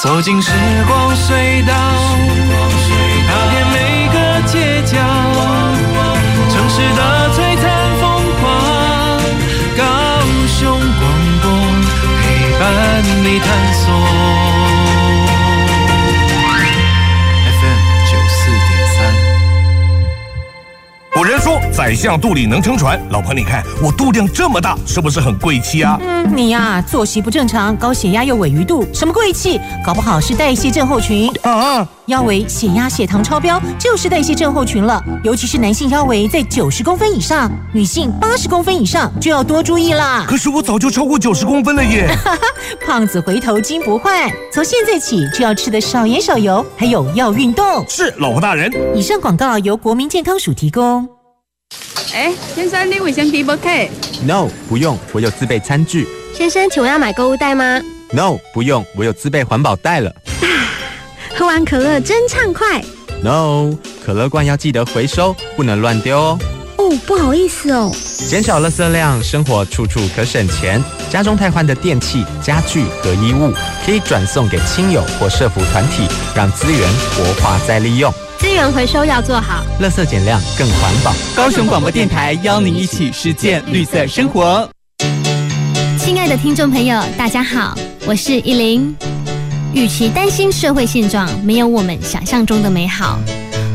[0.02, 0.50] 走进时
[0.88, 1.74] 光隧道，
[13.22, 13.92] 你探索。
[17.44, 17.80] FM
[18.10, 18.62] 九四点
[18.96, 18.98] 三。
[21.12, 22.98] 古人说，宰相肚里能撑船。
[23.10, 25.98] 老婆，你看我肚量这么大，是不是很贵气啊？
[26.00, 29.60] 嗯，你呀、啊，作息不正常，高血压又尾鱼肚，什么贵气？
[29.84, 31.86] 搞不好是代谢症候群啊！
[32.10, 35.02] 腰围、血压、血糖超标，就是代谢症候群了。
[35.24, 40.26] 尤其是男性腰围在九十公分以上，女性八十公分以上就要多注意啦。
[40.28, 42.14] 可是我早就超过九十公分了耶！
[42.84, 47.82] 胖子回头金不换，从现在起就要吃得少盐少油，还有要运动。
[47.88, 48.70] 是，老婆大人。
[48.94, 51.08] 以上广告由国民健康署提供。
[52.12, 53.88] 哎，先生，你卫生纸不贴
[54.26, 56.08] ？No，不用，我有自备餐具。
[56.34, 57.80] 先生，请问要买购物袋吗
[58.12, 60.12] ？No，不用，我有自备环保袋了。
[61.40, 62.84] 喝完可乐真畅快。
[63.22, 63.74] No，
[64.04, 66.38] 可乐罐要记得回收，不能乱丢哦。
[66.76, 67.90] 哦，不好意思哦。
[68.28, 70.84] 减少垃圾量，生活处处可省钱。
[71.08, 73.54] 家中太换的电器、家具和衣物，
[73.86, 78.12] 可以转送给亲友或社服团体，让资源活化再利用。
[78.38, 81.14] 资源回收要做好，垃圾减量更环保。
[81.34, 84.68] 高雄广播电台邀您一起实践绿色生活。
[85.98, 87.74] 亲爱的听众朋友，大家好，
[88.06, 88.94] 我是依林。
[89.72, 93.20] 与其担心社会现状没有我们想象中的美好，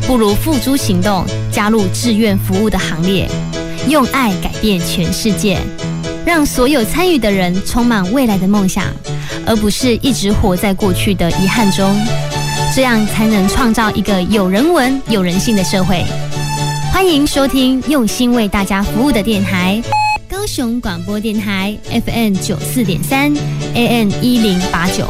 [0.05, 3.29] 不如付诸行动，加入志愿服务的行列，
[3.87, 5.57] 用爱改变全世界，
[6.25, 8.83] 让所有参与的人充满未来的梦想，
[9.45, 11.95] 而不是一直活在过去的遗憾中。
[12.75, 16.03] 这样才能创造一个有人文、有人性的社会。
[16.91, 19.81] 欢迎收听用心为大家服务的电台——
[20.29, 23.33] 高雄广播电台 FM 九四点三
[23.73, 25.07] ，AM 一零八九。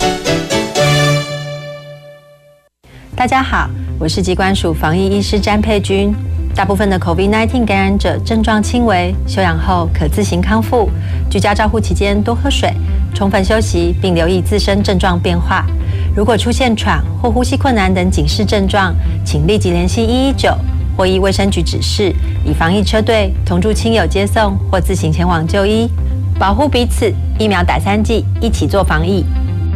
[3.18, 6.14] 大家好，我是疾管署防疫医师詹佩君。
[6.54, 10.90] 大部分的 COVID-19 感染者症状轻微，休养后可自行康复。
[11.32, 12.74] 居家照护期间多喝水，
[13.14, 15.66] 充分休息，并留意自身症状变化。
[16.14, 20.54] 如果出现喘或呼吸困难等警示症状，请立即联系一一九
[20.98, 22.14] 或依卫生局指示，
[22.46, 25.90] 以防疫车队同住亲友接送或自行前往就医，
[26.38, 27.12] 保护彼此。
[27.40, 29.24] 疫苗打三剂，一起做防疫。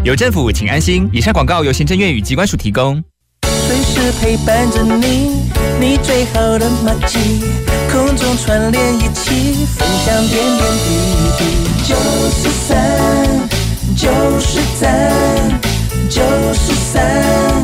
[0.03, 1.09] 有政府，请安心。
[1.13, 3.01] 以上广告由行政院与疾管署提供。
[3.69, 5.43] 随时陪伴着你，
[5.79, 7.19] 你最好的默契，
[7.91, 10.89] 空中串联一起，分享点点滴
[11.37, 11.43] 滴。
[11.87, 11.93] 九
[12.31, 12.75] 十三，
[13.95, 15.13] 九十三，
[16.09, 16.19] 九
[16.55, 17.63] 十三，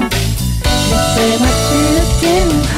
[0.61, 2.23] 你最默契的电
[2.61, 2.69] 台。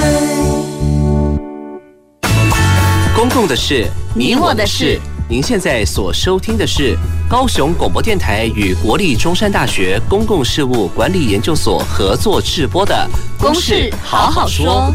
[3.13, 5.01] 公共的事，你我的事。
[5.29, 6.97] 您现在所收听的是
[7.29, 12.95] 高雄广播电台与国立中山大学公共事务管理研究所合作制播的
[13.41, 14.89] 《公事好好说》。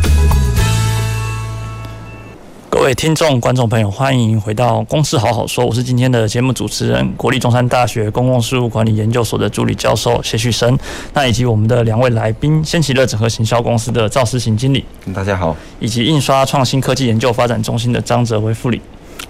[2.70, 10.78] 各位听众、观众朋友，欢迎回到《公事好好说》，我是今天的节目主持人，国立中山大学公共事务管理研究所的助理教授谢旭生，
[11.12, 14.82] 那以及我们的两位来宾，先奇乐整合行销公司的赵思行经理，
[15.14, 18.80] 大家好，以及印刷创新科技研究发展中心的张哲维副理，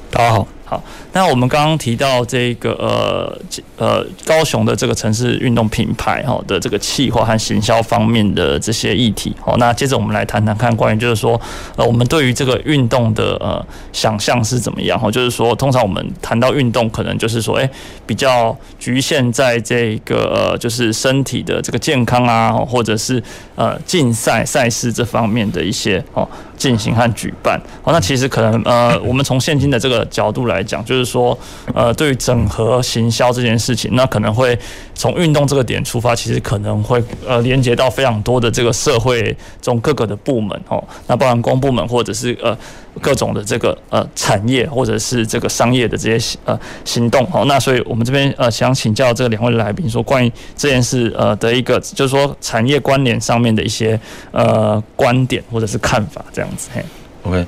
[0.09, 0.47] 大家好。
[0.73, 0.83] 好，
[1.13, 3.39] 那我们刚刚提到这个呃
[3.77, 11.39] 呃高雄的这个城市运动品牌哈的这个企划和行销方面的这些议题，好，那接着我们来谈谈看关于就是说
[11.77, 17.69] 呃我们对于这个运动的呃想象是怎么样哈，就是说通常我们谈到运动，可能就是说哎
[18.07, 23.23] 比较局限在这个呃就是身体的这个健康啊，或者是
[23.57, 26.27] 呃竞赛赛事这方面的一些哦
[26.63, 30.63] 进行和举办，好，那其实可能呃我们从现今的这个角度来。
[30.63, 31.37] 讲就是说，
[31.75, 34.57] 呃，对于整合行销这件事情，那可能会
[34.95, 42.57] 从运动这个点出发，其实可能会呃连接到非常多的这个社会中各个的部门哦，那包含公部门或者是呃
[43.01, 53.99] 各种的这个呃产业或者是这个商业的这些呃行动哦，那所以我们这边呃想请教这个两位来宾说，关于这件事呃的一个就是说产业关联上面的一些
[54.31, 56.85] 呃观点或者是看法这样子嘿。
[57.23, 57.47] OK，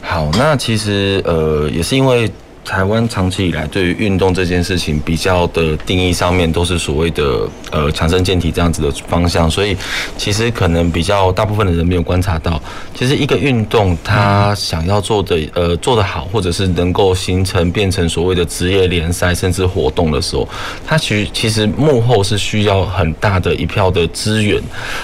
[0.00, 2.30] 好，那其实呃也是因为。
[2.64, 9.76] 台湾长期以来对于运动这件事情比较的定义上面都是所谓的呃强身健体这样子的方向，所以
[10.16, 12.62] 其实可能比较大部分的人没有观察到，
[12.94, 20.48] 其实一个运动它想要做的呃做得好，或者是能够形成变成所谓的职业联赛甚至活动的时候，
[20.86, 24.62] 它其实其实幕后是需要很大的一票的资源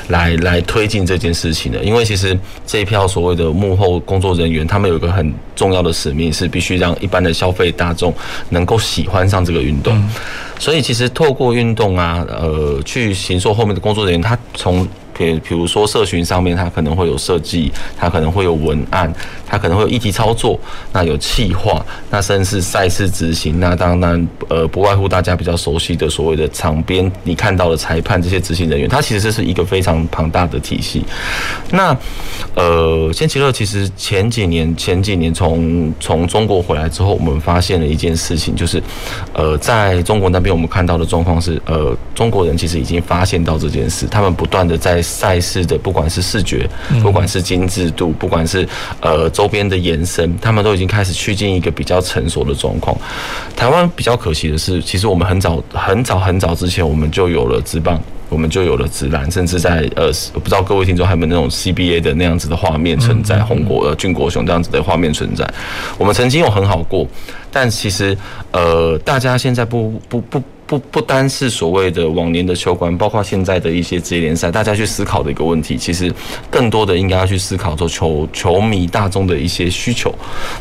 [0.09, 8.15] 来来推进这件事情的，因为其实这一票所谓的幕后工作人员，他们有一个很重要的使命是必须让一般的消费大众
[8.51, 10.11] 能够喜欢上这个运动，
[10.59, 14.87] 所以其实透过运动啊，呃，去行说后面的工作人员，他从
[15.19, 19.13] 比比如说社群上面，它可能会有设计，它可能会有文案，
[19.45, 20.59] 它可能会有议题操作，
[20.93, 31.05] 那有企划，那甚至是赛事执行，那当然呃不外乎大家比较熟悉的所谓的场边，你看到的裁判这些执行人员，它其实这是一个非常庞大的体系。
[31.73, 31.97] 那
[32.55, 38.81] 呃，仙奇乐其实前几年前几年从从中国回来之后，我们发现了一件事情，就是
[39.33, 46.69] 呃在中国那边我们看到的状况是，呃中国人其实已经发现到这件事，他们不断的在赛事的不管是视觉，
[47.03, 48.69] 不管是精致度，不管是
[49.01, 52.97] 呃周边的延伸，他们都已经开始趋近一个比较成熟的状况。
[53.57, 58.01] 台湾比较可惜的是，其实我们很早很早很早之前我们就有了职棒。
[58.31, 65.51] 我们就有了直男，甚至在呃，我不知道各位听众还有没有那种 CBA 的那样子的画面存在，红国呃俊国雄这样子的画面存在。
[65.97, 67.09] 我们曾经有很好过，
[67.51, 68.15] 但其实
[68.51, 70.43] 呃，大家现在不不不。
[70.69, 76.13] 不不单是所谓的往年的球馆，包括现在的一些职业联赛，大家去思考的一个问题，其实
[76.51, 80.15] 更多的应该要去思考说球球迷大众的一些需求。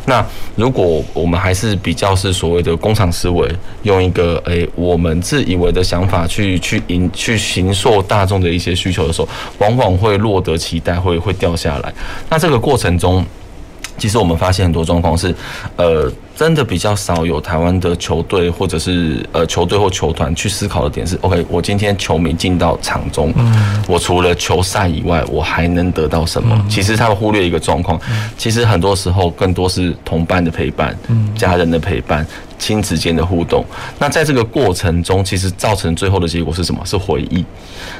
[0.05, 0.25] 那
[0.55, 3.53] 如果我们还是比较是所谓的工厂思维，
[3.83, 9.27] 用一个诶、我们自以为的想法去去引去行塑大众的一些需求的时候，
[9.57, 11.93] 往往会落得期待，会会掉下来。
[12.29, 13.25] 那这个过程中，
[13.97, 15.35] 其实我们发现很多状况是，
[15.75, 16.09] 呃。
[16.37, 23.33] 真的比较少有台湾的球队或者是呃球队或球团去思考的点是，OK，我今天球迷进到场中，
[23.87, 26.63] 我除了球赛以外，我还能得到什么？
[26.69, 27.99] 其实他们忽略一个状况，
[28.37, 30.95] 其实很多时候更多是同伴的陪伴，
[31.35, 32.23] 家人的陪伴，
[32.59, 33.65] 亲子间的互动。
[33.97, 36.79] 那在这个过程中，其实造成最后的结果是什么？
[36.85, 37.43] 是回忆。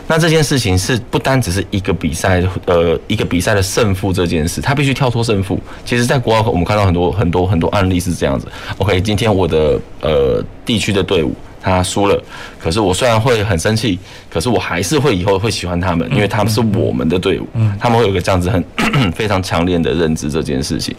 [0.06, 5.60] 那这件事情是不单只是一个比赛，呃，一个比赛的胜负这件事，他必须跳脱胜负。
[5.84, 8.27] 其实，在国外我们看到很多很多很多案例是这样。
[8.28, 8.46] 这样子
[8.78, 12.22] ，OK，今天我的呃地区的队伍他输了，
[12.68, 13.98] 可是我虽然会很生气，
[14.30, 17.48] 可是我还是会以后会喜欢他们，因为他们是我们的队伍，
[17.80, 18.62] 他们会有个这样子很
[19.16, 20.94] 非常强烈的认知这件事情。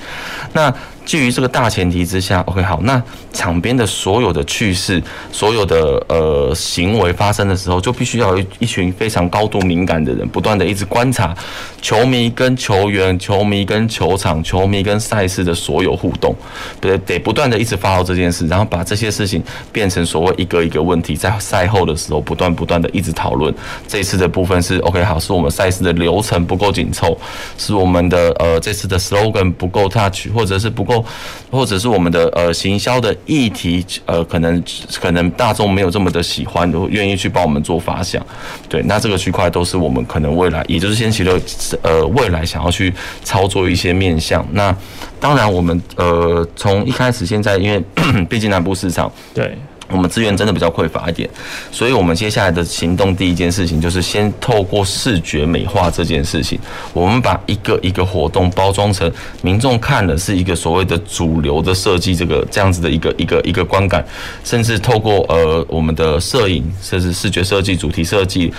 [0.55, 0.73] 那。
[1.09, 3.03] 基于这个大前提之下，OK，好，那
[3.33, 5.03] 场边的所有的趣事，
[5.33, 11.35] 所有的呃行为发生的时候，就必须要有一群非常高度敏感的人，不断的一直观察
[11.81, 16.37] 球迷跟球员、球迷跟球场、球迷跟赛事的所有互动，
[16.79, 19.43] 对，得不断的一直 follow 这件事，然后把这些事情
[19.73, 23.53] 变成所谓一个一个问题，在赛赛后的时候不断不断的一直讨论。
[23.89, 27.19] 这次的部分是 OK，好，是我们赛事的流程不够紧凑，
[27.57, 31.05] 是我们的呃这次的 slogan 不够 touch，或者是不够。
[31.51, 34.63] 或者是我们的呃行销的议题，呃，可能
[35.01, 38.25] 可能大众没有这么的喜欢，都愿意去帮我们做发想，
[38.69, 41.41] 对，那这个区块都是我们可能未来，也就是先奇乐
[41.81, 42.93] 呃未来想要去
[43.25, 44.47] 操作一些面向。
[44.53, 44.77] 那
[45.19, 47.83] 当然，我们呃从一开始现在，因为
[48.29, 49.57] 毕竟南部市场对。
[49.91, 51.29] 我们资源真的比较匮乏一点，
[51.73, 56.59] 所以我们接下来的行动第一件事情就是先透过视觉美化这件事情，
[56.93, 59.11] 我们把一个一个活动包装成
[59.41, 64.05] 民众看的是一个所谓的主流的设计，这个这样子的一个一个一个观感，
[64.45, 68.53] 甚至透过呃我们的摄影，甚至视觉设计、主题设计，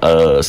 [0.00, 0.40] 呃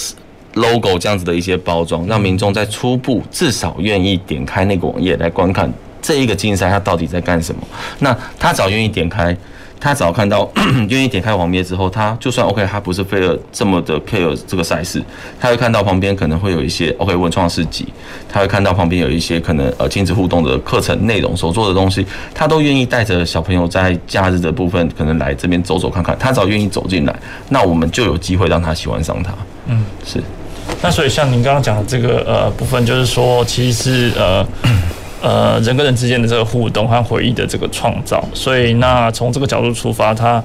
[0.56, 5.72] logo 这样子的一些包装，让民众在初步至少愿意点开那个网页来观看
[6.02, 7.62] 这一个竞赛它到底在干什么，
[8.00, 9.38] 那他只要愿意点开。
[9.84, 10.50] 他只要看到
[10.88, 15.04] 愿意点开网页之后，他就算 OK，他不是非了这么的 care 这个赛事，
[15.38, 17.86] 他会看到旁边可能会有一些 OK 文创市集，
[18.30, 26.18] 他会看到旁边有一些可能呃亲子互动的课程内容、所做的东西，他都愿意带着小朋友在假日的部分可能来这边走走看看。
[26.18, 27.14] 他只要愿意走进来，
[27.50, 29.34] 那我们就有机会让他喜欢上他。
[29.66, 30.24] 嗯，是。
[30.82, 34.48] 那所以像您刚刚讲的这个呃部分，就是说其实是呃。
[35.24, 40.44] 呃，人跟人之间的这个互动和回忆的这个创造，所以那从这个角度出发，它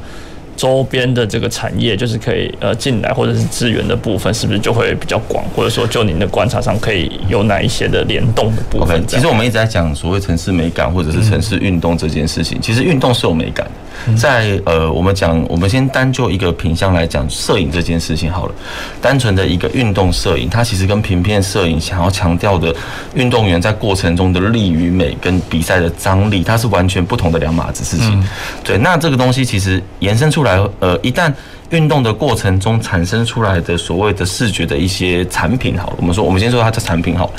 [0.57, 5.45] 周边的这个产业就是可以呃进来，或者是资源的部分，是不是就会比较广？
[5.57, 13.73] 或者说，就您的观察上，可以有哪一些的联动的部分？OK，其实我们一直在讲所谓城市美感，或者是城市运动这件事情，其实运动是有美感的。
[14.17, 18.55] 在呃，我们讲，我们先单就一个品相来讲，摄影这件事情好了。
[19.01, 22.75] 单纯的一个运动摄影，它其实跟平面摄影想要强调的
[23.15, 28.29] 运动员在过程中的力与美，跟比赛的张力，它是完全不同的两码子事情。
[28.65, 31.33] 对，那这个东西其实延伸出来，呃，一旦。
[31.71, 37.31] 运动的过程中产生出来的所谓的视觉的一些产品，好了，我们说，我们先说它的产品好，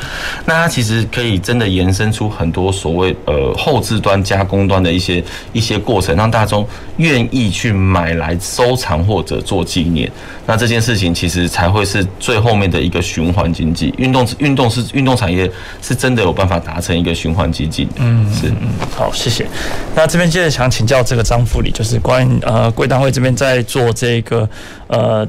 [0.45, 6.67] 那它其实可以真的延伸出很多所谓呃后置端加工端的一些一些过程，让大众
[6.97, 10.11] 愿意去买来收藏或者做纪念。
[10.45, 13.91] 那这件事情其实才会是最后面的一个循环经济。
[13.97, 15.49] 运动运动是运动产业
[15.81, 17.87] 是真的有办法达成一个循环经济。
[17.95, 19.47] 嗯，是嗯，好，谢谢。
[19.95, 24.18] 那这边接着想请教这个张副理，就是关于呃贵单位这边在做这个。
[24.19, 24.47] 一个
[24.87, 25.27] 呃，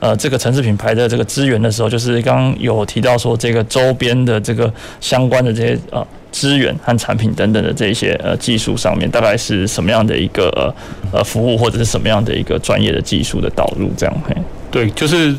[0.00, 14.14] 呃这个城市品牌的这个资源的时候，就是刚刚有提到说这个周边的这个相关的这些呃资源和产品等等的这些呃技术上面，大概是什么样的一个呃呃服务或者是什么样的一个专业的技术的导入这样？
[14.26, 14.34] 嘿，
[14.70, 15.36] 对，就是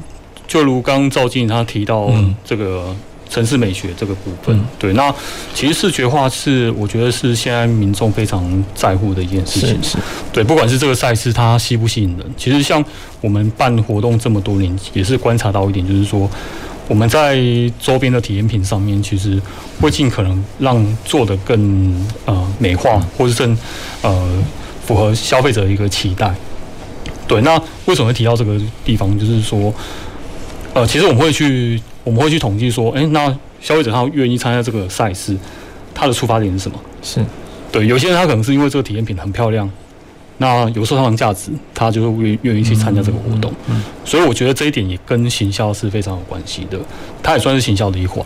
[0.48, 2.12] 就如刚刚赵经理他提到
[2.44, 2.96] 这个。
[3.30, 5.14] 城市美学这个部分，对，那
[5.54, 9.98] 其实视觉化是我觉得是现在民众非常在乎的一件事情，是，是，
[10.34, 12.84] 对，不管是这个赛事它吸不吸引人，其实像
[13.22, 16.28] 我们办活动这么多年，也是观察到一点，就是说
[16.88, 17.40] 我们在
[17.80, 19.40] 周边的体验品上面，其实
[19.80, 23.56] 会尽可能让做的更呃美化，或者是更
[24.02, 24.44] 呃
[24.84, 26.34] 符合消费者的一个期待。
[27.28, 29.18] 对，那为什么会提到这个地方？
[29.20, 29.72] 就是说，
[30.74, 31.80] 呃，其实我们会去。
[32.10, 33.28] 我们会去统计说，哎，那
[33.62, 35.38] 消费者他愿意参加这个赛事，
[35.94, 36.80] 他的出发点是什么？
[37.04, 37.24] 是
[37.72, 39.70] 对，有些人他可能是因为这个体验品很漂亮，
[40.40, 43.52] 那有收藏价值，他就会愿愿意去参加这个活动。
[43.68, 46.80] 嗯，嗯，嗯，所以我觉得这一点也跟行销是非常有关系的，
[47.22, 48.26] 它也算是行销的一环。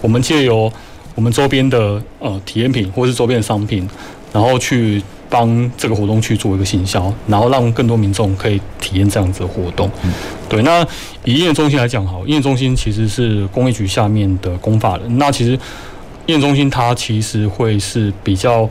[0.00, 0.72] 我们借由
[1.14, 3.88] 我们周边的呃体验品或是周边的商品，
[4.32, 5.00] 然后去。
[5.30, 9.88] 帮这个活动去做一个行销，然后让更多民众可以体验这样子的活动。
[10.48, 10.84] 对，那
[11.24, 15.18] 以验中心来讲，好，验中心其实是工业局下面的公法人。
[15.18, 15.56] 那其实
[16.26, 18.68] 验中心它其实会是比较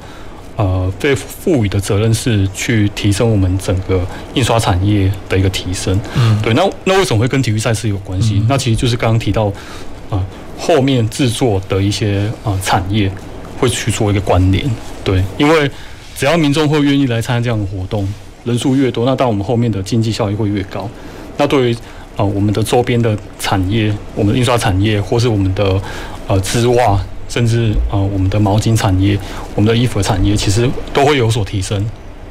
[0.57, 5.97] 呃被赋予的责任是去提升我们整个印刷产业的一个提升。
[6.17, 6.53] 嗯，对。
[6.53, 8.43] 那那为什么会跟体育赛事有关系？
[8.49, 9.45] 那其实就是刚刚提到
[10.09, 10.25] 啊、呃，
[10.57, 13.09] 后面制作的一些啊、呃、产业
[13.57, 14.69] 会去做一个关联。
[15.05, 15.71] 对，因为。
[16.19, 18.05] 只要民众会愿意来参加这样的活动，
[18.43, 20.85] 人数越多，那当我们后面的经济效益会越高。
[21.37, 21.77] 那对于
[22.17, 25.81] 呃我们的周边的产业，我们的印刷产业，或是我们的
[26.27, 26.99] 呃织袜，
[27.29, 29.17] 甚至呃我们的毛巾产业，
[29.55, 31.81] 我们的衣服产业，其实都会有所提升。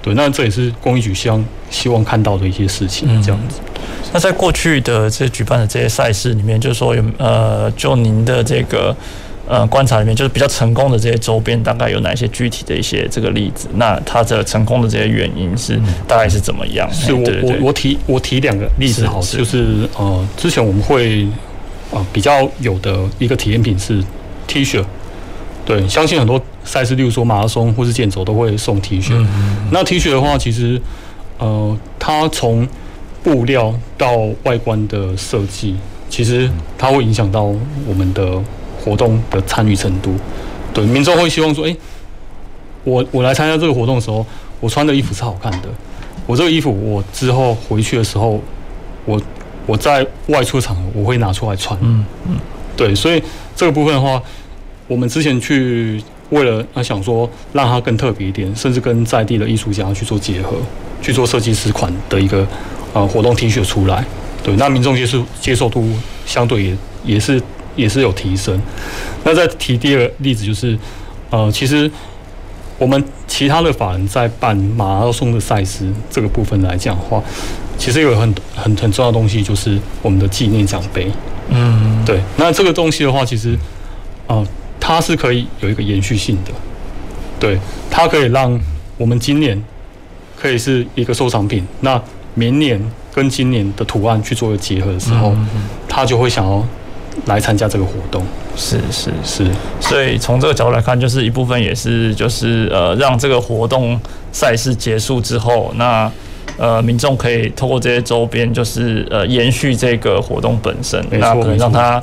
[0.02, 3.58] 对，那这也是公益局希望希望看到的一些事情，这样子。
[3.74, 3.80] 嗯、
[4.12, 8.94] 那在过去的这举办的这些赛事里面，就是说有呃，就您的这个。
[9.48, 13.66] 呃，观察里面就是比较成功的这些周边，大概有哪些具体的一些这个例子？
[13.76, 16.86] 那它的成功的这些原因是大概是怎么样？
[16.90, 21.26] 嗯、是我我我提我提两个例子好，就是呃，之前我们会
[21.90, 24.04] 呃比较有的一个体验品是
[24.46, 24.84] T 恤，
[25.64, 29.26] 对，相信很多赛事，例如说马拉松或是健走都会送 T 恤。
[29.72, 30.78] 那 T 恤的话，其实
[31.38, 32.68] 呃，它从
[33.22, 35.76] 布料到外观的设计，
[36.10, 38.42] 其实它会影响到我们的。
[38.84, 40.14] 活动的参与程度，
[40.72, 41.76] 对民众会希望说：“哎，
[42.84, 44.24] 我我来参加这个活动的时候，
[44.60, 45.68] 我穿的衣服是好看的。
[46.26, 48.40] 我这个衣服，我之后回去的时候，
[49.04, 49.20] 我
[49.66, 52.36] 我在外出场合我会拿出来穿。”嗯嗯，
[52.76, 53.22] 对，所以
[53.56, 54.22] 这个部分的话，
[54.86, 60.56] 我们之前去为了啊想说让它更特别一点，甚至跟在地的艺术家去做结合，
[61.02, 62.46] 去做设计师款的一个
[62.92, 64.04] 呃活动 T 恤出来。
[64.42, 65.90] 对，那民众接受接受度
[66.24, 67.42] 相对也也是。
[67.78, 68.60] 也是有提升。
[69.24, 70.76] 那再提第二个例子就是，
[71.30, 71.90] 呃，其实
[72.76, 77.22] 我们其他的法人在办马拉松的赛事这个部分来讲的话，
[77.78, 81.10] 其实有很很很重要的东西，就是我们的纪念奖杯。
[81.50, 82.20] 嗯，对。
[82.36, 83.56] 那这个东西的话，其实，
[84.26, 84.44] 呃，
[84.80, 86.52] 它是可以有一个延续性的，
[87.38, 87.58] 对，
[87.90, 88.60] 它可以让
[88.96, 89.62] 我们今年
[90.36, 92.00] 可以是一个收藏品，那
[92.34, 92.80] 明年
[93.14, 95.34] 跟今年的图案去做一个结合的时候，
[95.88, 96.66] 他就会想要。
[97.26, 98.24] 来参加这个活动，
[98.56, 99.46] 是是是，
[99.80, 103.98] 所以从这个角度来看，就是一部分也是就是呃，让这个活动
[104.32, 106.10] 赛事结束之后，那
[106.56, 112.02] 呃民众可以透过这些周边，就是呃延续这个活动本身，那可能让他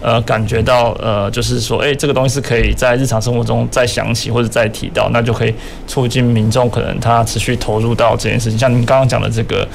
[0.00, 5.54] 呃感觉到呃就是说，哎，这个东西是可以在日常生活中再想起或者再提到，那就可以
[5.86, 9.66] 促进民众可能他持续投入到这件事情，像您刚刚讲的这个。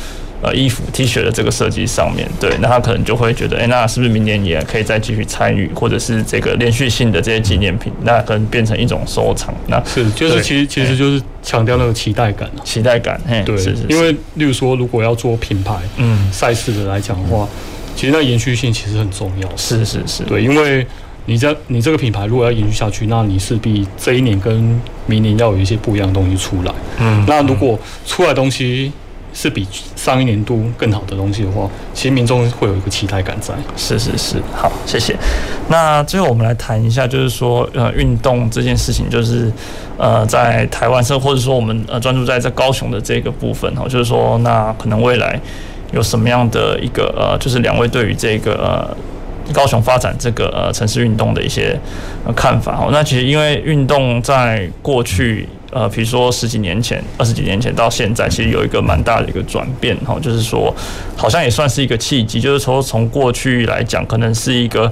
[0.42, 9.54] 呃，衣服 T 恤的这个设计上面，对，那他可能就会觉得，哎、欸，那是不是明年也可以再继续参与，或者是这个连续性的这些纪念品，那可能变成一种收藏。
[9.68, 17.50] 那是，就是其实其实就是强调那个期待感、啊、期待感，嘿，对，是是是，因为例如说，如果要做品牌嗯赛事的来讲的话，嗯、
[17.98, 19.58] 其实那延续性其实很重要。
[19.58, 20.88] 是是是，对，因为
[21.26, 26.74] 你这你这个品牌如果要延续下去，那你势必这一年跟明年要有一些不一样的东西出来。
[27.00, 28.90] 嗯，那如果出来的东西。
[29.34, 33.54] 是比上一年度更好的东西的话，其实民众会有一个期待感在。
[33.78, 35.16] 是是是，好，谢谢。
[35.68, 39.52] 那最后我们来谈一下，就是说，呃，运动这件事情，就是
[39.98, 45.40] 呃，在台湾生，或者说我们呃专注在这高雄的这个部分哈，就是说，那可能未来
[45.92, 48.98] 有什么样的一个呃，就是两位对于这个呃。
[49.52, 51.76] 高雄发展这个呃城市运动的一些
[52.24, 60.74] 呃看法哦，那其实因为运动在过去呃，比如说十几年前、二十几年前到现在，其实有一个蛮大的一个转变哈，就是说
[61.16, 64.92] 好像也算是一个契机，就是说从过去来讲，可能是一个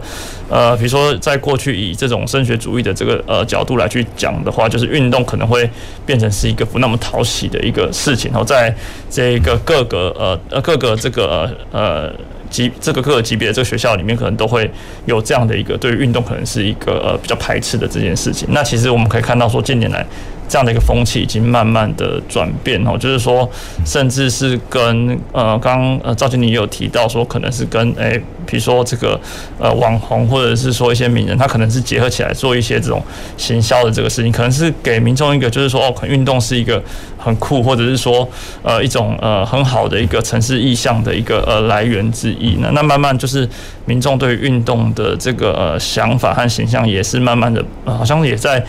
[0.50, 5.70] 呃，比如说在过去以这种升学主义的这个呃角度来去讲的话，就是运动可能会
[6.06, 8.74] 变成是一个不那么讨喜的一个事情，然后在
[9.10, 12.14] 这个各个呃呃各个这个呃。
[12.50, 14.72] 级这个各个级别这个学校里面，可能都会
[15.06, 18.48] 有这样的一个对于运动可能是一个呃比较排斥的这件事情。
[18.54, 20.06] 那其实我们可以看到说，近年来。
[20.48, 23.50] 这样的一个风气已经慢慢的转变哦，就是说，
[23.86, 29.20] 甚至是跟呃，刚呃赵经理也有提到说，可能是跟诶，比如说这个
[29.60, 33.04] 呃网红或者是说一些名人，他可能是结合起来做一些这种
[33.36, 36.82] 行销的这个事情，可能是给民众一个就是说哦，可能运动是一个
[37.18, 38.28] 很酷，或者是说
[38.64, 42.70] 呃一种呃很好的一个城市意象的一个呃来源之一那。
[42.72, 43.48] 那慢慢就是
[43.86, 48.64] 民众对于运动的这个呃想法和形象也是慢慢的，呃好像也在。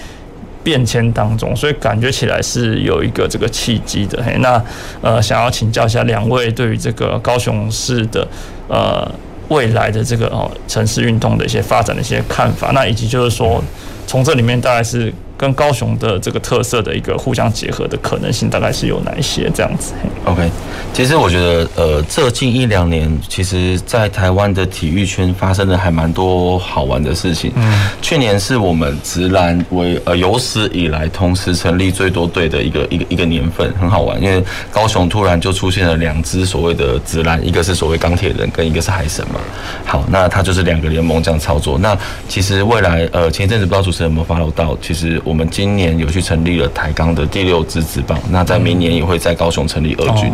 [0.62, 4.22] 变迁当中，所以感觉起来是有一个这个契机的。
[4.22, 4.62] 嘿，那
[5.00, 8.26] 呃，想要请教一下两位对于这个高雄市的
[8.68, 9.10] 呃
[9.48, 13.62] 未来的这个哦城市运动的一些发展的一些看法，那以及就是说
[14.06, 15.12] 从这里面大概是。
[15.38, 20.50] 跟高雄的这个特色的一个互相结合的可能性，大概是有哪一些这样子？OK，
[20.92, 27.52] 其实我觉得，呃，这近一两年，其实在台湾的体育圈发生的还蛮多好玩的事情。
[27.54, 39.38] 嗯，去年是我们直男为呃有史以来同时成立最多队的一个一个一个年份，很好玩，因为高雄突然就出现了两支所谓的直男，一个是所谓钢铁人，跟一个是海神嘛。
[39.84, 41.78] 好，那它就是两个联盟这样操作。
[41.78, 45.22] 那其实未来，呃，前一阵子不知道主持人有没有 follow 到，其实。
[45.28, 50.32] 我们今年有去成立了台钢的第六支职棒，那在明年也会在高雄成立二军。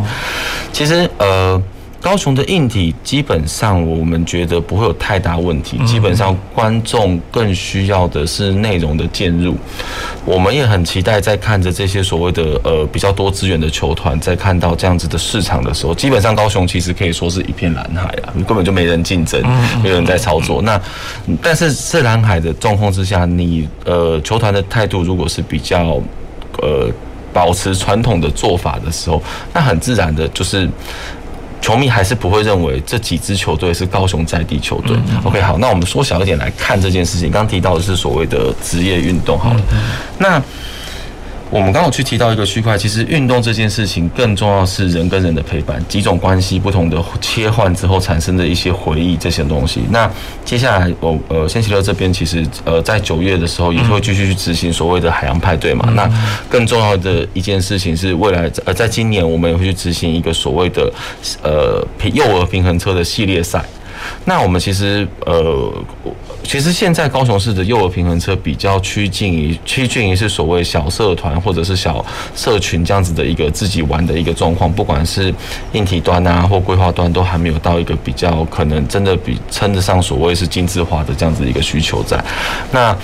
[0.72, 1.60] 其实，呃，
[2.04, 5.78] 高雄的硬体基本上我们觉得不会有太大问题。
[5.86, 9.56] 基本上观众更需要的是内容的介入。
[10.26, 19.42] 我们也很期待在看着这些所谓的呃比较多资源的球团，在看到这样子的市场的时候，基本上高雄其实可以说是一片蓝海啊，根本就没人竞争，
[19.82, 20.60] 没有人在操作。
[20.60, 20.78] 那
[21.40, 25.98] 但是是蓝海的状况之下，你呃球团的态度如果是比较
[26.60, 26.86] 呃
[27.32, 29.22] 保持传统的做法的时候，
[29.54, 30.68] 那很自然的就是。
[31.64, 34.94] 球迷还是不会认为这几支球队是高雄在地球队。
[35.24, 37.30] OK，好，那我们缩小一点来看这件事情。
[37.30, 39.60] 刚提到的是所谓的职业运动，好了，
[40.18, 40.42] 那。
[41.50, 49.82] 我们刚刚有去提到一个区块，其实运动这件事情更重要是人跟人的陪伴，几种关系不同的切换之后产生的一些回忆这些东西。
[49.90, 50.10] 那
[50.44, 55.88] 接下来我呃，仙奇乐这边其实呃在九月的时候也会继续去执行所谓的海洋派对嘛。
[55.94, 56.10] 那
[56.48, 60.92] 更重要的一件事情是未来呃在今年我们也会去执行一个所谓的
[61.42, 63.64] 呃幼儿平衡车的系列赛。
[64.24, 65.72] 那我们其实呃。
[66.46, 72.04] 其实现在高雄市的幼儿平衡车比较趋近于趋近于是所谓小社团或者是小
[72.36, 75.34] 社群这样子的一个自己玩的一个状况，不管是
[75.72, 82.22] 硬体端啊或规划端都还没有到一个比较可能真的比称得上所谓是精致化的这样子一个需求在。
[82.70, 82.94] 那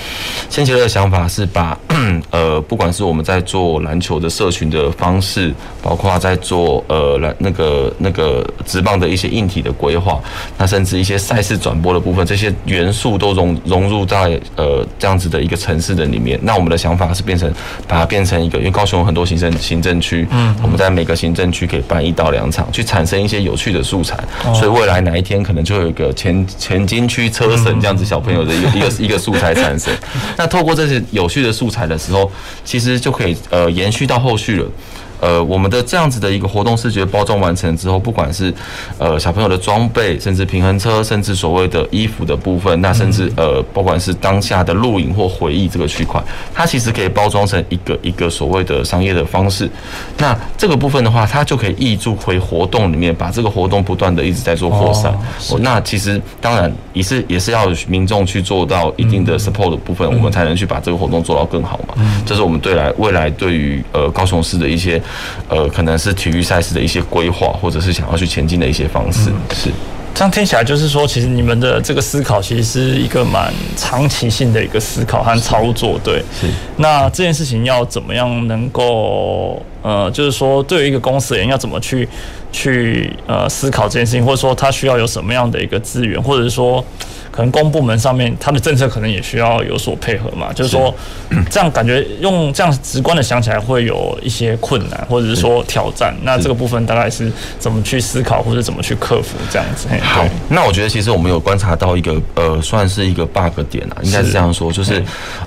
[0.47, 1.75] 先前的想法是把
[2.29, 10.21] 呃不管是我们在做篮球的社群的方式，包括在做呃篮那个那个职棒的一些硬体的规划，
[10.59, 13.31] 那甚至一些赛事转播的部分，这些元素都。
[13.31, 17.49] 融融入在呃这样子的一个城市的里面，那我们的想法是变成
[17.87, 24.21] 把它变成一个，因为高雄有很多行政行政区，嗯，我们在每个行政区可以办一到两场，去产生一些有趣的素材，
[24.53, 29.93] 所以未来哪一天可能就有一个前前金区车神这样子小朋友的一个一个一个素材产生。
[30.37, 32.29] 那透过这些有趣的素材的时候，
[32.65, 34.67] 其实就可以呃延续到后续了。
[35.21, 38.51] 呃，我们的这样子的一个活动视觉包装完成之后，不管是
[38.97, 46.19] 呃小朋友的装备，甚至平衡车，甚至所谓的衣服的部分，那甚至呃，不管是当下的录影或回忆这个区块，
[46.53, 49.69] 它其实可以包装成一个一个所谓的商业的方式。
[50.17, 55.13] 那这个部分的话，它就可以挹注回活动里面，把这个活动不断的一直在做扩散。
[55.51, 61.93] 哦，那其实当然也是也是要民众去做到一定的 support 的部分，我们才能去把这个活动做到更好嘛。
[62.25, 64.99] 这是我们对来未来对于呃高雄市的一些。
[65.49, 69.69] 呃，可能是体育赛事的一些规划，或者是想要去前进的一些方式，是
[70.13, 76.19] 这样听起来，就是说，其实你们的这个思考，其实是一个蛮长期性的一个思考和操作，对。
[76.39, 76.47] 是。
[76.75, 82.07] 那这件事情要怎么样能够呃，就是说对于一个公司人要怎么去
[82.51, 86.83] 去呃思考这件事情，或者说他需要有什么样的一个资源，或者是说。
[87.31, 90.51] 可能公部门上面，他的政策可能也需要有所配合嘛。
[90.51, 90.93] 就是说，
[91.49, 96.13] 这样感觉用这样直观的想起来，会有一些困难，或者是说挑战。
[96.23, 99.87] 那这个部分大概是怎么去思考，或者怎么去克服这样子？
[100.03, 105.01] 好，那我觉得其实我们有观察到一个呃，算是一个 bug 点啊，应该是这样说，就是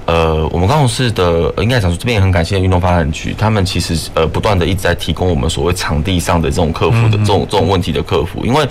[0.07, 8.67] 呃，我们高雄市的应该讲说这边也很感谢运动发展局，他们其实呃不断的一直在提供我们所谓场地上的这种客服的这种这种问题的客服，因为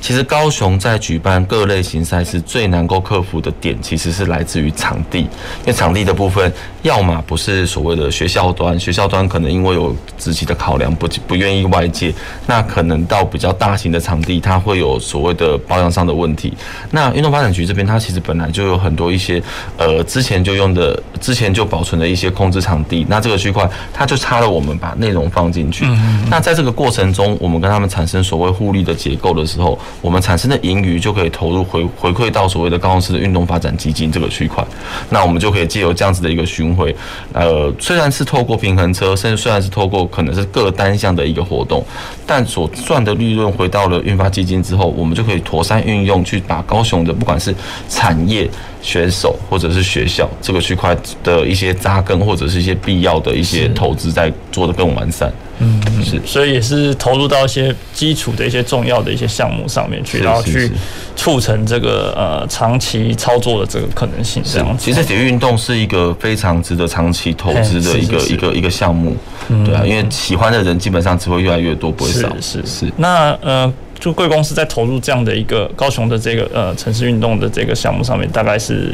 [0.00, 2.40] 其实高雄在举办各类型赛事。
[2.42, 12.12] 最能够克服的点其实是来自于场地，因为场地的部分，要么不是所谓的学校端，学校端可能因为有自己的考量，不不愿意外界，
[12.46, 16.52] 那可能到比较大型的场地，它会有所谓的保养上的问题。
[16.90, 19.42] 那运动发展局这边，它其实本来就有很多一些
[19.78, 25.84] 呃之前就用的，之前就保存的一些控制场地，那这个区块它就差了我们把内容放进去。
[26.30, 32.52] 那在这个过程中，我们跟他们产生所谓互利的结构的时候，我们产生的盈余就可以投入回回馈到。
[32.52, 34.62] 所谓的高雄市的运动发展基金这个区块，
[35.08, 36.94] 那我们就可以借由这样子的一个巡回，
[37.32, 41.82] 呃，虽然是透过平衡车，甚至虽然是透过可能是各单项的一个活动，
[42.26, 47.54] 但所赚的利润回到了运发基金之后，我们就可以妥善运用，去把高雄的不管是
[47.88, 48.50] 产业。
[48.82, 55.32] 选手或者是学校这个区块的一些扎根，或者是一些必要的一些投资，在做得更完善。
[55.58, 60.68] 嗯，是，所以也是投入到一些基础的一些重要的一些项目上面去，然后去
[61.14, 64.42] 促成这个呃长期操作的这个可能性。
[64.44, 69.14] 这样，其实体育运动是一个非常值得长期投资的一个一个一个项目。
[69.64, 72.28] 对啊，因为喜欢的人基本上只会越来越多，不会少。
[72.40, 72.92] 是是是。
[72.96, 73.72] 那呃。
[74.02, 78.92] 就贵公司在投入这样的一个高雄的这个呃城市运动的这个项目上面，大概是。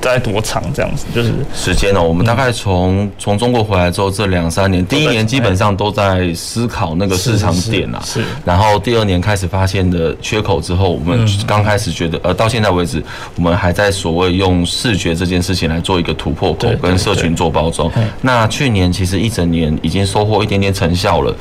[0.00, 1.04] 大概多长这样子？
[1.14, 2.02] 就是时间呢？
[2.02, 8.02] 我们大概从从中国回来之后，这两三年，第一年基本上都在思考那个市场点啊。
[8.04, 8.24] 是。
[8.44, 13.02] 然后第二年开始发现的缺口之后，我们刚开始觉得，呃，到现在为止，
[13.36, 17.92] 我们还在所谓用视觉这件事情来做一个突破口，跟社群做包装。
[18.22, 21.36] 那去年其实一整年已经收获一点点成效了。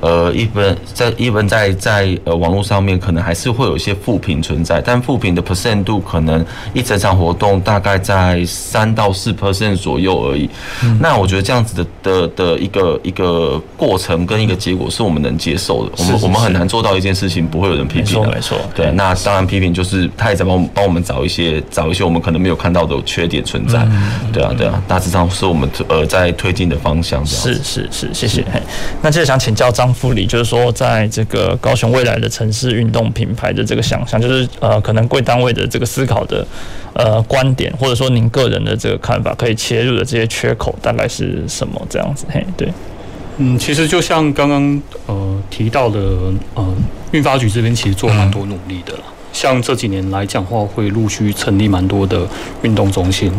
[0.00, 8.03] 呃，一本在一本在在呃网络上面，可能还是会有一些负评存在，但负评的 percent 度可能一整场活动大概。
[8.04, 10.48] 在三到四 percent 左右而已，
[10.82, 15.92] 嗯、那我觉得这样子的的的一个一个过程跟一个结果是我们能接受的。
[15.96, 18.58] 我们我们很难做到一件事情不会有人批评的，没错。
[18.74, 23.78] 对，那当然批评就是他也在帮帮我们找一些找一些我们可能没有看到的缺点存在。
[23.80, 27.24] 嗯、对啊，对啊，大致上是我们呃在推进的方向。
[27.24, 28.44] 是是是，谢谢。
[29.00, 36.46] 那接着想请教张副理，就是说在这个高雄未来的城市运动品牌的这个想象，就是呃可能贵单位的这个思考的
[36.94, 37.94] 呃观点或者。
[37.94, 41.80] 说您个人的这个看法，可以切入的这些缺口大概是什么？
[41.88, 42.68] 这样子，嘿，对，
[43.36, 46.00] 嗯，其实就像刚刚呃提到的，
[46.54, 46.74] 呃，
[47.12, 49.04] 运发局这边其实做蛮多努力的啦。
[49.32, 52.26] 像这几年来讲话，会陆续成立蛮多的
[52.62, 53.32] 运动中心。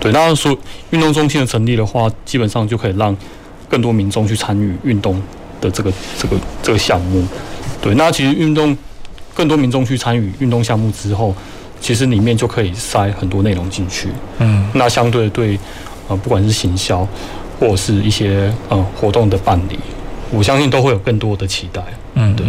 [0.00, 0.58] 对，那说
[0.90, 3.16] 运动中心的成立的话，基本上就可以让
[3.68, 5.22] 更多民众去参与运动
[5.60, 7.24] 的这个这个这个项目。
[7.80, 8.76] 对，那其实运动
[9.32, 11.32] 更多民众去参与运动项目之后。
[11.80, 14.08] 其实里面就可以塞很多内容进去，
[14.38, 15.58] 嗯，那相对对，
[16.08, 17.06] 呃，不管是行销
[17.58, 19.78] 或者是一些呃活动的办理，
[20.30, 21.82] 我相信都会有更多的期待，
[22.14, 22.46] 嗯，对。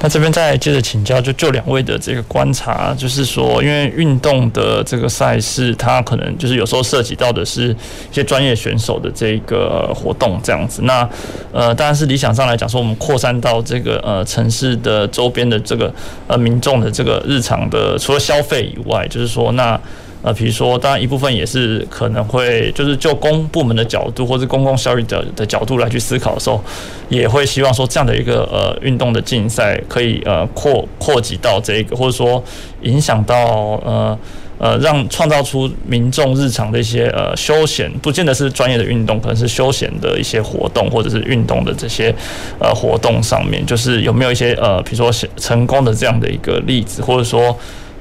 [0.00, 10.82] 那这边再接着请教，就就两位的这个观察，就是说，因为运动的这个赛事，它可能就是有时候涉及到的是一些专业选手的这个活动这样子。
[10.82, 11.08] 那
[11.52, 15.92] 呃，当然是理想上来讲，说我们扩散到这个呃城市的周边的这个
[16.26, 19.80] 呃民众的这个日常的，除了消费以外，就是说那。
[20.26, 26.60] 呃，比如说，当然一部分也是可能会，就是就公部门的角度或者公共效益的的角度来去思考的时候，
[27.08, 32.42] 也会希望说这样的一个呃运动的竞赛可以呃扩扩及到这个，或者说
[32.82, 33.36] 影响到
[33.84, 34.18] 呃
[34.58, 42.12] 呃让创造出民众日常的一些呃休闲，不见得是专业的运动，可能是休闲的一些活动或者是运动的这些
[42.58, 47.56] 呃活动上面，就是有没有一些呃比如说成功的这样的一个例子，或者说。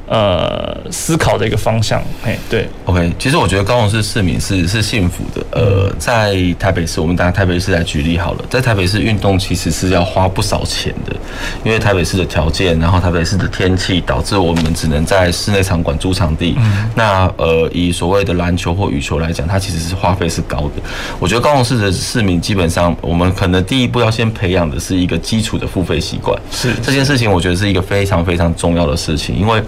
[0.08, 5.43] 呃，思考的一个方向，嘿，对，OK，其实我觉得高雄市市民是是幸福的。
[5.51, 11.16] 呃，在台北市，我们拿台北市来举例好了，在台北市运动其实是要花不少钱的，
[11.64, 16.56] 因为台北市的条件，然后台北市的天气，导致我们只能在室内场馆租场地。
[16.60, 20.84] 嗯、那呃，以所谓的篮球或羽球来讲，它其实是花费是高的。
[21.20, 26.39] 我觉得高雄市的市民基本上，我们可能第一步要先培养的是一个基础的付费习惯。
[26.51, 29.60] 是这件事情，我觉得是一个非常非常重要的事情，因为。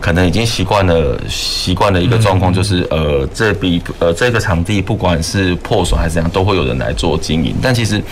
[0.00, 7.54] 可能已经习惯了习惯了一个状况，就是呃，这笔呃这个场地不管是破损还是怎样，都会有人来做经营。
[7.62, 8.02] 但其实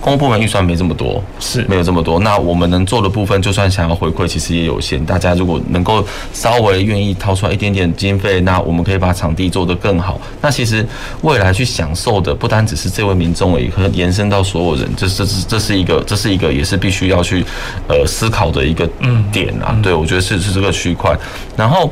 [0.00, 2.20] 公部门预算没这么多，是没有这么多。
[2.20, 5.04] 那我们能做的部分，就算想要回馈，其实也有限。
[5.04, 10.20] 大家如果能够稍微愿意掏出来一点点经费，那我们可以把场地做得更好。
[10.40, 10.86] 那其实
[11.22, 14.88] 未来去享受的不单只是这位民众而已，可能延伸到所有人。
[14.96, 17.44] 这这是这是一个这是一个也是必须要去
[17.88, 18.88] 呃思考的一个
[19.32, 19.76] 点啊。
[19.82, 21.03] 对，我觉得是是这个区块。
[21.56, 21.90] 然后。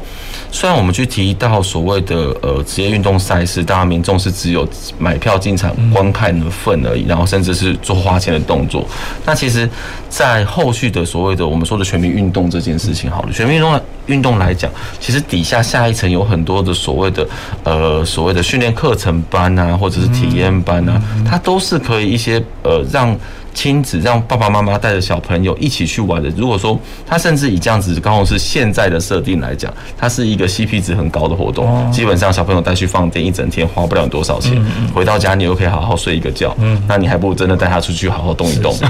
[0.54, 8.86] 虽然我们去提到所谓的呃职业运动赛事，大家民众是只有买票进场观看的份而已，然后甚至是做花钱的动作。
[9.24, 9.66] 那其实，
[10.10, 17.26] 在后续的所谓的我们说的全民运动这件事情，好了，全民运动运动来讲，其实底下下一层有很多的所谓的
[17.64, 23.16] 呃所谓的训练课程班啊，或者是体验班啊，它都是可以一些呃让。
[23.54, 26.28] 亲子让爸爸妈妈带着小朋友一起去玩的。
[26.36, 31.90] 如果说他甚至以这样子刚好是现在的设定来讲，它是一个 CP 值很高的活动。
[31.92, 34.62] 基本上小朋友带去放电一整天花不了多少钱，
[34.94, 36.56] 回到家你又可以好好睡一个觉。
[36.88, 38.72] 那你还不如真的带他出去好好动一动。
[38.72, 38.84] 是，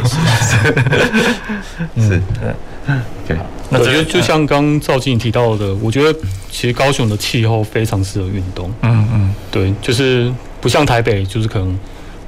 [2.01, 2.23] 是，
[3.27, 3.37] 对。
[3.71, 6.19] 那我觉得就像刚赵经理提到的，我觉得
[6.51, 8.71] 其实高雄的气候非常适合运动。
[8.83, 11.79] 嗯嗯，对，就是不像台北，就是可能。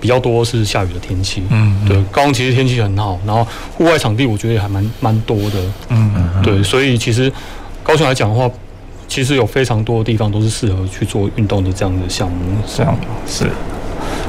[0.05, 3.43] 比较多是下雨的天气，嗯，对，高雄其实天气很好，然后
[3.73, 7.33] 户外场地我觉得也还蛮蛮多的，嗯，对，所以其实
[7.83, 8.47] 高雄来讲的话，
[9.09, 12.95] 其实有非常多的地方都是适合去做运动的这样的项目，这样
[13.27, 13.47] 是。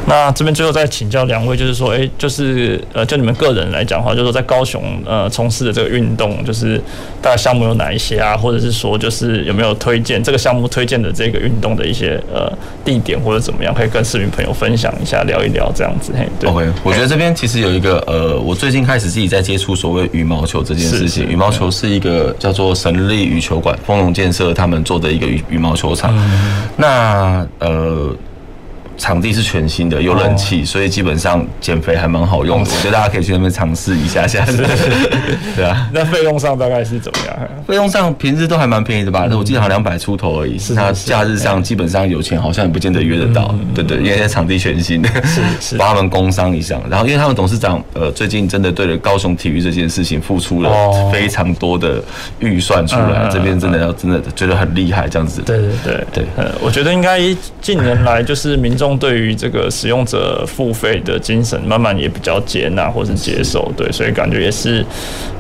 [0.08, 6.78] 那这边最后再请教两位，就是说，哎，就是呃，就你们个人来讲的话，就是说在高雄呃从事的这个运动，就是
[7.22, 8.38] 大概项目有哪一些啊？
[8.38, 12.52] 或者是说，就是有没有推荐这个项目推荐的这个运动的一些呃
[12.84, 16.14] 地点或者怎么样，可以跟市民朋友分享一下，聊一聊这样子。
[16.16, 16.50] 嘿，对。
[16.50, 21.28] OK，我觉得这边其实有一个呃，我最近开始自己在接触所谓羽毛球这件事情。
[21.28, 26.16] 羽毛球是一个叫做神力羽球馆，丰隆建设他们做的一个羽羽毛球场。
[26.16, 28.16] 嗯、那呃。
[28.98, 34.46] 场地是全新的，有冷气，所以基本上减肥还蛮好用的，我觉得大家可以去那边尝试一下下。
[35.56, 37.38] 对啊，那费用上大概是怎么样？
[37.68, 39.28] 费用上平日都还蛮便宜的吧？
[39.30, 40.58] 那我记得好像两百出头而已。
[40.58, 43.54] 是他假日上基本上有钱好像也不见得约得到。
[43.74, 46.80] 对对，因为那场地全新的，是是，帮他们工商一下。
[46.90, 50.72] 然后因为他们董事长呃最近真的对了高雄体育这件事情付出了
[51.12, 52.02] 非常多的
[52.40, 55.42] 预算出来，这边真的要真的觉得很厉害这样子。
[55.42, 57.20] 对对对对，呃，我觉得应该
[57.62, 58.85] 近年来就是民众。
[59.00, 64.86] 对于这个使用者付费的精神，慢慢也比较接纳或是接受，对，所以感觉也是，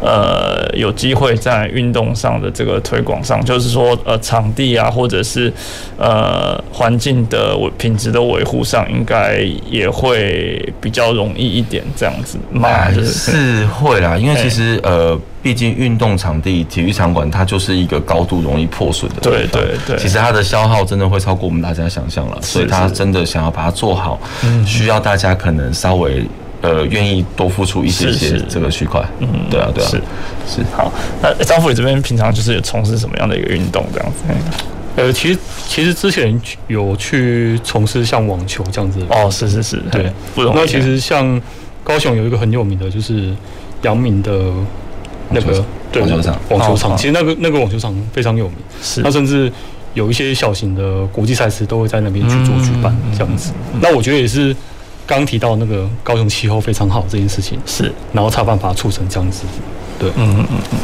[0.02, 5.52] 呃，有机会在运动上的这个推广上，就是说，呃，场地啊，或者是
[5.98, 9.39] 呃环境的品质的维护上，应该
[9.70, 15.20] 也会比较容易一点，这样子嘛，就是，是会啦，因为其实呃。
[15.46, 19.18] 毕竟运动场地、体育场馆，它就是一个高度容易破损的。
[19.22, 24.20] 对对对，其实它的消耗真的会超过我们大家想象了，所以它真的想要把它做好，
[24.66, 26.26] 需要大家可能稍微
[26.62, 29.00] 呃愿意多付出一些些这个区块。
[29.20, 30.02] 嗯，对啊对啊，是
[30.48, 30.64] 是。
[30.76, 30.91] 好，
[31.22, 34.24] 那张副理这边平常就是有从事什么样的一个运动这样子？
[34.96, 39.00] 呃，其实其实之前有去从事像网球这样子。
[39.12, 40.58] 哦，是是是，对，不容易。
[40.58, 41.39] 那其实像
[41.84, 43.32] 高雄有一个很有名的就是
[43.84, 44.52] 阳明的。
[45.30, 49.52] 那个对网球场，网球场其实那个那个网球场非常有名，是那甚至
[49.94, 53.52] 有一些小型的国际赛事都会在那边去做举办这样子。
[53.82, 54.56] 那我觉得也是
[55.06, 59.44] 刚提到那个高雄气候非常好这件事情，是然后才有办法促成这样子。
[59.98, 60.78] 对，嗯嗯嗯嗯。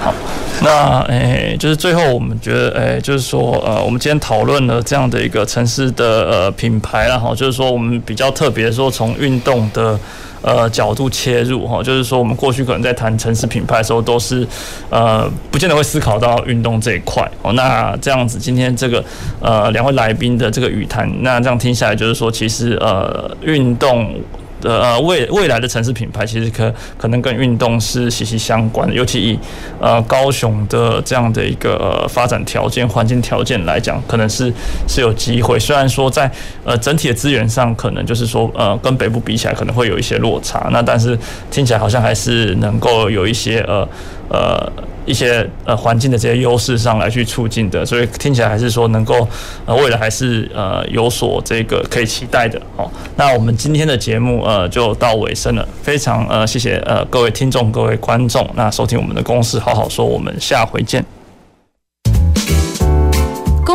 [0.00, 0.14] 好，
[0.62, 9.98] 那诶、就是最后我们觉得，诶、就是说，呃，我们今天讨论了这样的一个城市的呃品牌，然后就是说我们比较特别说从运动的。
[10.40, 14.46] 呃，角度切入哈，就是说，我们过去可能在谈城市品牌的时候，都是
[14.88, 17.52] 呃，不见得会思考到运动这一块哦。
[17.54, 19.04] 那这样子，今天这个
[19.40, 24.14] 呃，两位来宾的这个语谈，那这样听下来，就是说，其实呃，运动。
[24.60, 29.38] 的呃未未来的城市品牌，其实可可能跟运动是息息相关的，尤其以
[29.80, 34.52] 呃高雄的这样的一个发展条件、环境条件来讲，可能是
[34.86, 35.58] 是有机会。
[35.58, 36.30] 虽然说在
[36.64, 40.68] 呃整体的资源上，可能就是说呃跟北部比起来，可能会有一些落差。
[40.70, 41.18] 那但是
[41.50, 43.86] 听起来好像还是能够有一些呃
[44.28, 44.72] 呃。
[45.06, 49.26] 一些呃环境的这些优势上来去促进的，所以听起来还是说能够
[49.64, 52.60] 呃未来还是呃有所这个可以期待的。
[52.76, 61.17] 好，那我们今天的节目呃就到尾声了，非常呃谢谢呃各位听众各位观众，那收听我们的公司好好说，我们下回见。